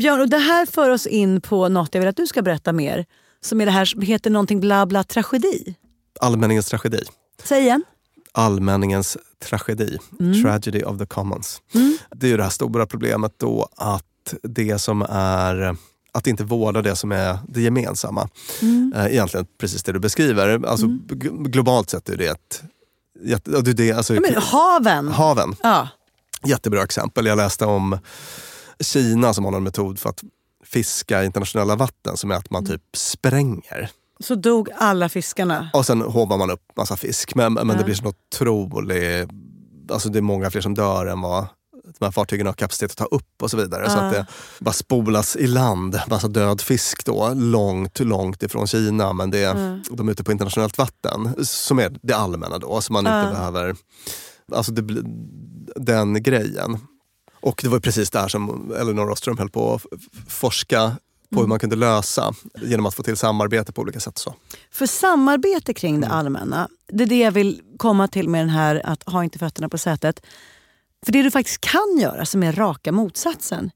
Björn, 0.00 0.20
och 0.20 0.28
det 0.28 0.38
här 0.38 0.66
för 0.66 0.90
oss 0.90 1.06
in 1.06 1.40
på 1.40 1.68
något 1.68 1.94
jag 1.94 2.00
vill 2.00 2.08
att 2.08 2.16
du 2.16 2.26
ska 2.26 2.42
berätta 2.42 2.72
mer. 2.72 3.06
Som 3.40 3.60
är 3.60 3.66
det 3.66 3.72
här 3.72 3.84
som 3.84 4.02
heter 4.02 4.30
någonting 4.30 4.60
bla 4.60 4.86
bla 4.86 5.04
tragedi. 5.04 5.74
Allmänningens 6.20 6.66
tragedi. 6.66 7.02
Säg 7.44 7.62
igen. 7.62 7.82
Allmänningens 8.32 9.16
tragedi. 9.44 9.98
Tragedy 10.42 10.82
of 10.82 10.98
the 10.98 11.06
commons. 11.06 11.62
Det 12.14 12.26
är 12.26 12.30
ju 12.30 12.36
det 12.36 12.42
här 12.42 12.50
stora 12.50 12.86
problemet 12.86 13.32
då 13.38 13.68
att 13.76 14.34
det 14.42 14.78
som 14.78 15.02
är 15.10 15.76
att 16.12 16.26
inte 16.26 16.44
vårda 16.44 16.82
det 16.82 16.96
som 16.96 17.12
är 17.12 17.38
det 17.48 17.60
gemensamma. 17.60 18.28
Eh, 18.94 19.06
egentligen 19.06 19.46
precis 19.60 19.82
det 19.82 19.92
du 19.92 19.98
beskriver. 19.98 20.66
Alltså, 20.66 20.86
g- 20.86 21.28
Globalt 21.32 21.90
sett 21.90 22.08
är 22.08 22.16
det 22.16 22.26
ett... 22.26 22.62
Jätte, 23.24 23.50
det, 23.60 23.92
alltså, 23.92 24.14
Ja, 24.14 24.20
men, 24.20 24.34
haven. 24.42 25.08
haven. 25.08 25.56
Ja. 25.62 25.88
Jättebra 26.44 26.82
exempel. 26.82 27.26
Jag 27.26 27.36
läste 27.36 27.64
om 27.64 27.98
Kina 28.80 29.34
som 29.34 29.44
har 29.44 29.52
en 29.52 29.62
metod 29.62 29.98
för 29.98 30.10
att 30.10 30.22
fiska 30.64 31.22
i 31.22 31.26
internationella 31.26 31.76
vatten 31.76 32.16
som 32.16 32.30
är 32.30 32.34
att 32.34 32.50
man 32.50 32.66
typ 32.66 32.82
spränger. 32.96 33.90
Så 34.20 34.34
dog 34.34 34.68
alla 34.76 35.08
fiskarna. 35.08 35.70
Och 35.72 35.86
sen 35.86 36.00
hovar 36.00 36.38
man 36.38 36.50
upp 36.50 36.76
massa 36.76 36.96
fisk. 36.96 37.34
Men, 37.34 37.52
men 37.52 37.68
det 37.68 37.84
blir 37.84 37.94
så 37.94 38.06
otroligt... 38.06 39.28
Alltså 39.92 40.08
det 40.08 40.18
är 40.18 40.22
många 40.22 40.50
fler 40.50 40.60
som 40.60 40.74
dör 40.74 41.06
än 41.06 41.20
vad 41.20 41.46
de 41.98 42.04
här 42.04 42.12
fartygen 42.12 42.46
har 42.46 42.52
kapacitet 42.52 42.90
att 42.90 42.96
ta 42.96 43.04
upp 43.04 43.42
och 43.42 43.50
så 43.50 43.56
vidare. 43.56 43.90
Så 43.90 43.98
att 43.98 44.12
det 44.12 44.26
bara 44.58 44.72
spolas 44.72 45.36
i 45.36 45.46
land, 45.46 46.00
massa 46.08 46.28
död 46.28 46.60
fisk 46.60 47.04
då, 47.04 47.32
långt, 47.34 48.00
långt 48.00 48.42
ifrån 48.42 48.66
Kina. 48.66 49.12
Men 49.12 49.30
det, 49.30 49.46
de 49.90 50.08
är 50.08 50.12
ute 50.12 50.24
på 50.24 50.32
internationellt 50.32 50.78
vatten, 50.78 51.34
som 51.44 51.78
är 51.78 51.98
det 52.02 52.14
allmänna 52.14 52.58
då, 52.58 52.80
så 52.80 52.92
man 52.92 53.06
inte 53.06 53.30
behöver... 53.32 53.76
Alltså 54.52 54.72
det, 54.72 55.02
den 55.76 56.22
grejen. 56.22 56.78
Och 57.40 57.60
det 57.62 57.68
var 57.68 57.80
precis 57.80 58.10
där 58.10 58.28
som 58.28 58.72
Elinor 58.80 59.10
Ostrom 59.10 59.38
höll 59.38 59.50
på 59.50 59.74
att 59.74 59.82
forska 60.28 60.96
på 61.30 61.40
hur 61.40 61.46
man 61.46 61.58
kunde 61.58 61.76
lösa 61.76 62.34
genom 62.62 62.86
att 62.86 62.94
få 62.94 63.02
till 63.02 63.16
samarbete 63.16 63.72
på 63.72 63.82
olika 63.82 64.00
sätt. 64.00 64.18
Så. 64.18 64.34
För 64.70 64.86
samarbete 64.86 65.74
kring 65.74 66.00
det 66.00 66.08
allmänna, 66.08 66.68
det 66.88 67.04
är 67.04 67.06
det 67.06 67.18
jag 67.18 67.32
vill 67.32 67.62
komma 67.76 68.08
till 68.08 68.28
med 68.28 68.40
den 68.40 68.48
här 68.48 68.82
att 68.84 69.02
ha 69.02 69.24
inte 69.24 69.38
fötterna 69.38 69.68
på 69.68 69.78
sätet. 69.78 70.26
För 71.04 71.12
det 71.12 71.22
du 71.22 71.30
faktiskt 71.30 71.60
kan 71.60 71.98
göra, 71.98 72.26
som 72.26 72.42
är 72.42 72.52
raka 72.52 72.92
motsatsen, 72.92 73.70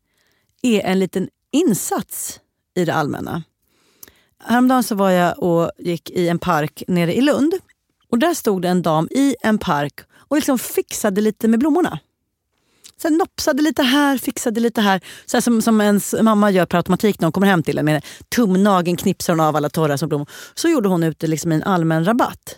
är 0.63 0.81
en 0.81 0.99
liten 0.99 1.29
insats 1.53 2.41
i 2.75 2.85
det 2.85 2.95
allmänna. 2.95 3.43
Häromdagen 4.39 4.83
så 4.83 4.95
var 4.95 5.11
jag 5.11 5.39
och 5.43 5.71
gick 5.79 6.11
i 6.11 6.29
en 6.29 6.39
park 6.39 6.83
nere 6.89 7.15
i 7.15 7.21
Lund. 7.21 7.55
Och 8.11 8.19
Där 8.19 8.35
stod 8.35 8.63
det 8.63 8.69
en 8.69 8.83
dam 8.83 9.09
i 9.11 9.37
en 9.41 9.59
park 9.59 10.01
och 10.15 10.37
liksom 10.37 10.59
fixade 10.59 11.21
lite 11.21 11.49
med 11.49 11.61
blommorna. 11.61 11.99
Så 13.03 13.09
här, 13.09 13.17
nopsade 13.17 13.63
lite 13.63 13.83
här, 13.83 14.19
fixade 14.19 14.61
lite 14.61 14.81
här. 14.81 15.01
Så 15.27 15.37
här 15.37 15.43
som, 15.43 15.63
som 15.63 15.81
ens 15.81 16.15
mamma 16.23 16.51
gör 16.51 16.67
per 16.67 16.79
automatik 16.79 17.21
när 17.21 17.27
hon 17.27 17.33
kommer 17.33 17.47
hem 17.47 17.63
till 17.63 17.79
en. 17.79 17.85
Med 17.85 18.05
tumnageln 18.37 18.97
knipsar 18.97 19.33
hon 19.33 19.41
av 19.41 19.57
alla 19.57 19.69
torra 19.69 19.99
som 19.99 20.09
blommor. 20.09 20.29
Så 20.55 20.69
gjorde 20.69 20.89
hon 20.89 21.03
ute 21.03 21.27
liksom 21.27 21.53
i 21.53 21.55
en 21.55 21.63
allmän 21.63 22.05
rabatt. 22.05 22.57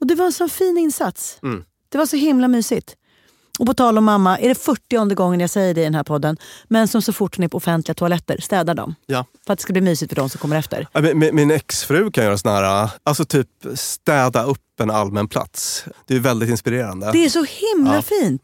Och 0.00 0.06
det 0.06 0.14
var 0.14 0.26
en 0.26 0.32
så 0.32 0.48
fin 0.48 0.78
insats. 0.78 1.38
Det 1.88 1.98
var 1.98 2.06
så 2.06 2.16
himla 2.16 2.48
mysigt. 2.48 2.96
Och 3.58 3.66
på 3.66 3.74
tal 3.74 3.98
om 3.98 4.04
mamma, 4.04 4.38
är 4.38 4.48
det 4.48 4.54
40 4.54 5.14
gången 5.14 5.40
jag 5.40 5.50
säger 5.50 5.74
det 5.74 5.80
i 5.80 5.84
den 5.84 5.94
här 5.94 6.02
podden. 6.04 6.36
Men 6.68 6.88
som 6.88 7.02
så 7.02 7.12
fort 7.12 7.36
hon 7.36 7.44
är 7.44 7.48
på 7.48 7.56
offentliga 7.56 7.94
toaletter, 7.94 8.38
städar 8.40 8.74
dem. 8.74 8.94
Ja. 9.06 9.24
För 9.46 9.52
att 9.52 9.58
det 9.58 9.62
ska 9.62 9.72
bli 9.72 9.82
mysigt 9.82 10.10
för 10.12 10.16
de 10.16 10.28
som 10.30 10.38
kommer 10.38 10.56
efter. 10.56 10.88
Min, 11.14 11.34
min- 11.34 11.50
exfru 11.50 12.10
kan 12.10 12.24
göra 12.24 12.38
sån 12.38 12.52
här, 12.52 12.90
alltså 13.02 13.24
typ 13.24 13.48
städa 13.74 14.44
upp 14.44 14.60
en 14.80 14.90
allmän 14.90 15.28
plats. 15.28 15.84
Det 16.06 16.14
är 16.16 16.20
väldigt 16.20 16.48
inspirerande. 16.50 17.12
Det 17.12 17.24
är 17.24 17.28
så 17.28 17.44
himla 17.74 17.94
Ja. 17.94 18.02
fint. 18.02 18.42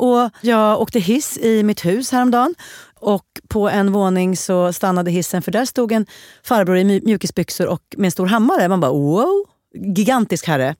Och 0.00 0.30
jag 0.40 0.80
åkte 0.80 0.98
hiss 0.98 1.38
i 1.38 1.62
mitt 1.62 1.84
hus 1.84 2.12
häromdagen. 2.12 2.54
Och 3.00 3.24
på 3.48 3.68
en 3.68 3.92
våning 3.92 4.36
så 4.36 4.72
stannade 4.72 5.10
hissen 5.10 5.42
för 5.42 5.52
där 5.52 5.64
stod 5.64 5.92
en 5.92 6.06
farbror 6.42 6.76
i 6.76 6.84
mjukisbyxor 6.84 7.66
och 7.66 7.82
med 7.96 8.04
en 8.04 8.10
stor 8.10 8.26
hammare. 8.26 8.68
Man 8.68 8.80
bara 8.80 8.92
wow, 8.92 9.44
gigantisk 9.74 10.46
herre 10.46 10.74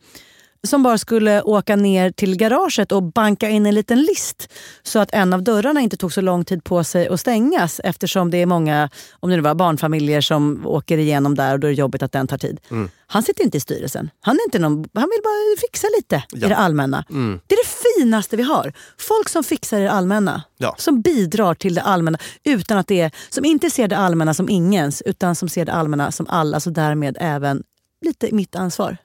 som 0.66 0.82
bara 0.82 0.98
skulle 0.98 1.42
åka 1.42 1.76
ner 1.76 2.10
till 2.10 2.36
garaget 2.36 2.92
och 2.92 3.02
banka 3.02 3.48
in 3.48 3.66
en 3.66 3.74
liten 3.74 4.02
list 4.02 4.52
så 4.82 4.98
att 4.98 5.10
en 5.12 5.32
av 5.32 5.42
dörrarna 5.42 5.80
inte 5.80 5.96
tog 5.96 6.12
så 6.12 6.20
lång 6.20 6.44
tid 6.44 6.64
på 6.64 6.84
sig 6.84 7.08
att 7.08 7.20
stängas 7.20 7.80
eftersom 7.84 8.30
det 8.30 8.38
är 8.38 8.46
många 8.46 8.90
om 9.20 9.30
det 9.30 9.36
nu 9.36 9.42
var 9.42 9.54
barnfamiljer 9.54 10.20
som 10.20 10.66
åker 10.66 10.98
igenom 10.98 11.34
där 11.34 11.52
och 11.52 11.60
då 11.60 11.66
är 11.66 11.70
det 11.70 11.76
jobbigt 11.76 12.02
att 12.02 12.12
den 12.12 12.26
tar 12.26 12.38
tid. 12.38 12.60
Mm. 12.70 12.90
Han 13.06 13.22
sitter 13.22 13.44
inte 13.44 13.56
i 13.56 13.60
styrelsen. 13.60 14.10
Han, 14.20 14.36
är 14.36 14.44
inte 14.44 14.58
någon, 14.58 14.72
han 14.94 15.08
vill 15.10 15.20
bara 15.24 15.60
fixa 15.60 15.86
lite 15.96 16.22
Ja. 16.32 16.46
i 16.46 16.48
det 16.48 16.56
allmänna. 16.56 17.04
Mm. 17.10 17.40
Det 17.46 17.54
är 17.54 17.58
det 17.64 18.00
finaste 18.00 18.36
vi 18.36 18.42
har. 18.42 18.72
Folk 18.98 19.28
som 19.28 19.44
fixar 19.44 19.80
i 19.80 19.82
det 19.82 19.90
allmänna. 19.90 20.42
Ja. 20.58 20.74
Som 20.78 21.00
bidrar 21.02 21.54
till 21.54 21.74
det 21.74 21.82
allmänna. 21.82 22.18
utan 22.44 22.78
att 22.78 22.86
det 22.86 23.00
är, 23.00 23.10
Som 23.30 23.44
inte 23.44 23.70
ser 23.70 23.88
det 23.88 23.96
allmänna 23.96 24.34
som 24.34 24.48
ingens 24.48 25.02
utan 25.02 25.34
som 25.36 25.48
ser 25.48 25.64
det 25.64 25.72
allmänna 25.72 26.12
som 26.12 26.26
allas 26.28 26.66
och 26.66 26.72
därmed 26.72 27.16
även 27.20 27.62
lite 28.06 28.34
mitt 28.34 28.56
ansvar. 28.56 28.96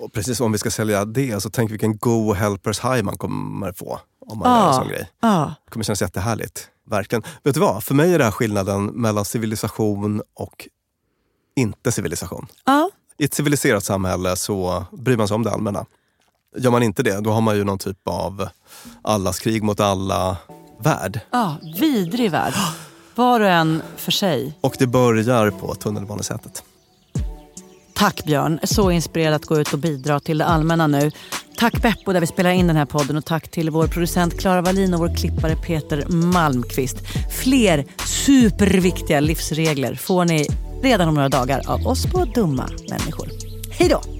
Och 0.00 0.12
precis 0.12 0.40
om 0.40 0.52
vi 0.52 0.58
ska 0.58 0.70
sälja 0.70 1.04
det, 1.04 1.42
så 1.42 1.50
tänk 1.50 1.70
vilken 1.70 1.98
go 1.98 2.32
helpers 2.32 2.80
high 2.80 3.02
man 3.02 3.18
kommer 3.18 3.72
få 3.72 4.00
om 4.26 4.38
man 4.38 4.60
gör 4.60 4.68
en 4.68 4.74
sån 4.74 4.88
grej. 4.88 5.10
Ja. 5.20 5.54
Det 5.64 5.70
kommer 5.70 5.84
kännas 5.84 6.02
jättehärligt. 6.02 6.68
Verkligen. 6.90 7.22
Vet 7.42 7.54
du 7.54 7.60
vad? 7.60 7.84
För 7.84 7.94
mig 7.94 8.14
är 8.14 8.18
det 8.18 8.24
här 8.24 8.30
skillnaden 8.30 8.86
mellan 8.86 9.24
civilisation 9.24 10.22
och 10.34 10.68
inte 11.56 11.92
civilisation. 11.92 12.46
Ja. 12.64 12.90
I 13.18 13.24
ett 13.24 13.34
civiliserat 13.34 13.84
samhälle 13.84 14.36
så 14.36 14.84
bryr 14.92 15.16
man 15.16 15.28
sig 15.28 15.34
om 15.34 15.42
det 15.42 15.50
allmänna. 15.50 15.86
Gör 16.56 16.70
man 16.70 16.82
inte 16.82 17.02
det, 17.02 17.20
då 17.20 17.30
har 17.30 17.40
man 17.40 17.56
ju 17.56 17.64
någon 17.64 17.78
typ 17.78 18.08
av 18.08 18.48
allas 19.02 19.38
krig 19.38 19.62
mot 19.62 19.80
alla 19.80 20.36
värld. 20.78 21.20
ja, 21.30 21.56
vidrig 21.80 22.30
värld. 22.30 22.54
Var 23.14 23.40
och 23.40 23.48
en 23.48 23.82
för 23.96 24.12
sig. 24.12 24.58
Och 24.60 24.76
det 24.78 24.86
börjar 24.86 25.50
på 25.50 25.74
tunnelbanesättet. 25.74 26.64
Tack 28.00 28.24
Björn, 28.24 28.60
så 28.62 28.90
inspirerad 28.90 29.34
att 29.34 29.46
gå 29.46 29.60
ut 29.60 29.72
och 29.72 29.78
bidra 29.78 30.20
till 30.20 30.38
det 30.38 30.44
allmänna 30.44 30.86
nu. 30.86 31.10
Tack 31.56 31.82
Beppo 31.82 32.12
där 32.12 32.20
vi 32.20 32.26
spelar 32.26 32.50
in 32.50 32.66
den 32.66 32.76
här 32.76 32.84
podden 32.84 33.16
och 33.16 33.24
tack 33.24 33.48
till 33.50 33.70
vår 33.70 33.86
producent 33.86 34.40
Klara 34.40 34.62
Wallin 34.62 34.94
och 34.94 35.00
vår 35.00 35.16
klippare 35.16 35.56
Peter 35.56 36.06
Malmqvist. 36.08 36.96
Fler 37.42 37.84
superviktiga 38.06 39.20
livsregler 39.20 39.94
får 39.94 40.24
ni 40.24 40.46
redan 40.82 41.08
om 41.08 41.14
några 41.14 41.28
dagar 41.28 41.62
av 41.66 41.86
oss 41.86 42.06
på 42.06 42.24
Dumma 42.24 42.68
Människor. 42.90 43.28
Hej 43.70 43.88
då! 43.88 44.19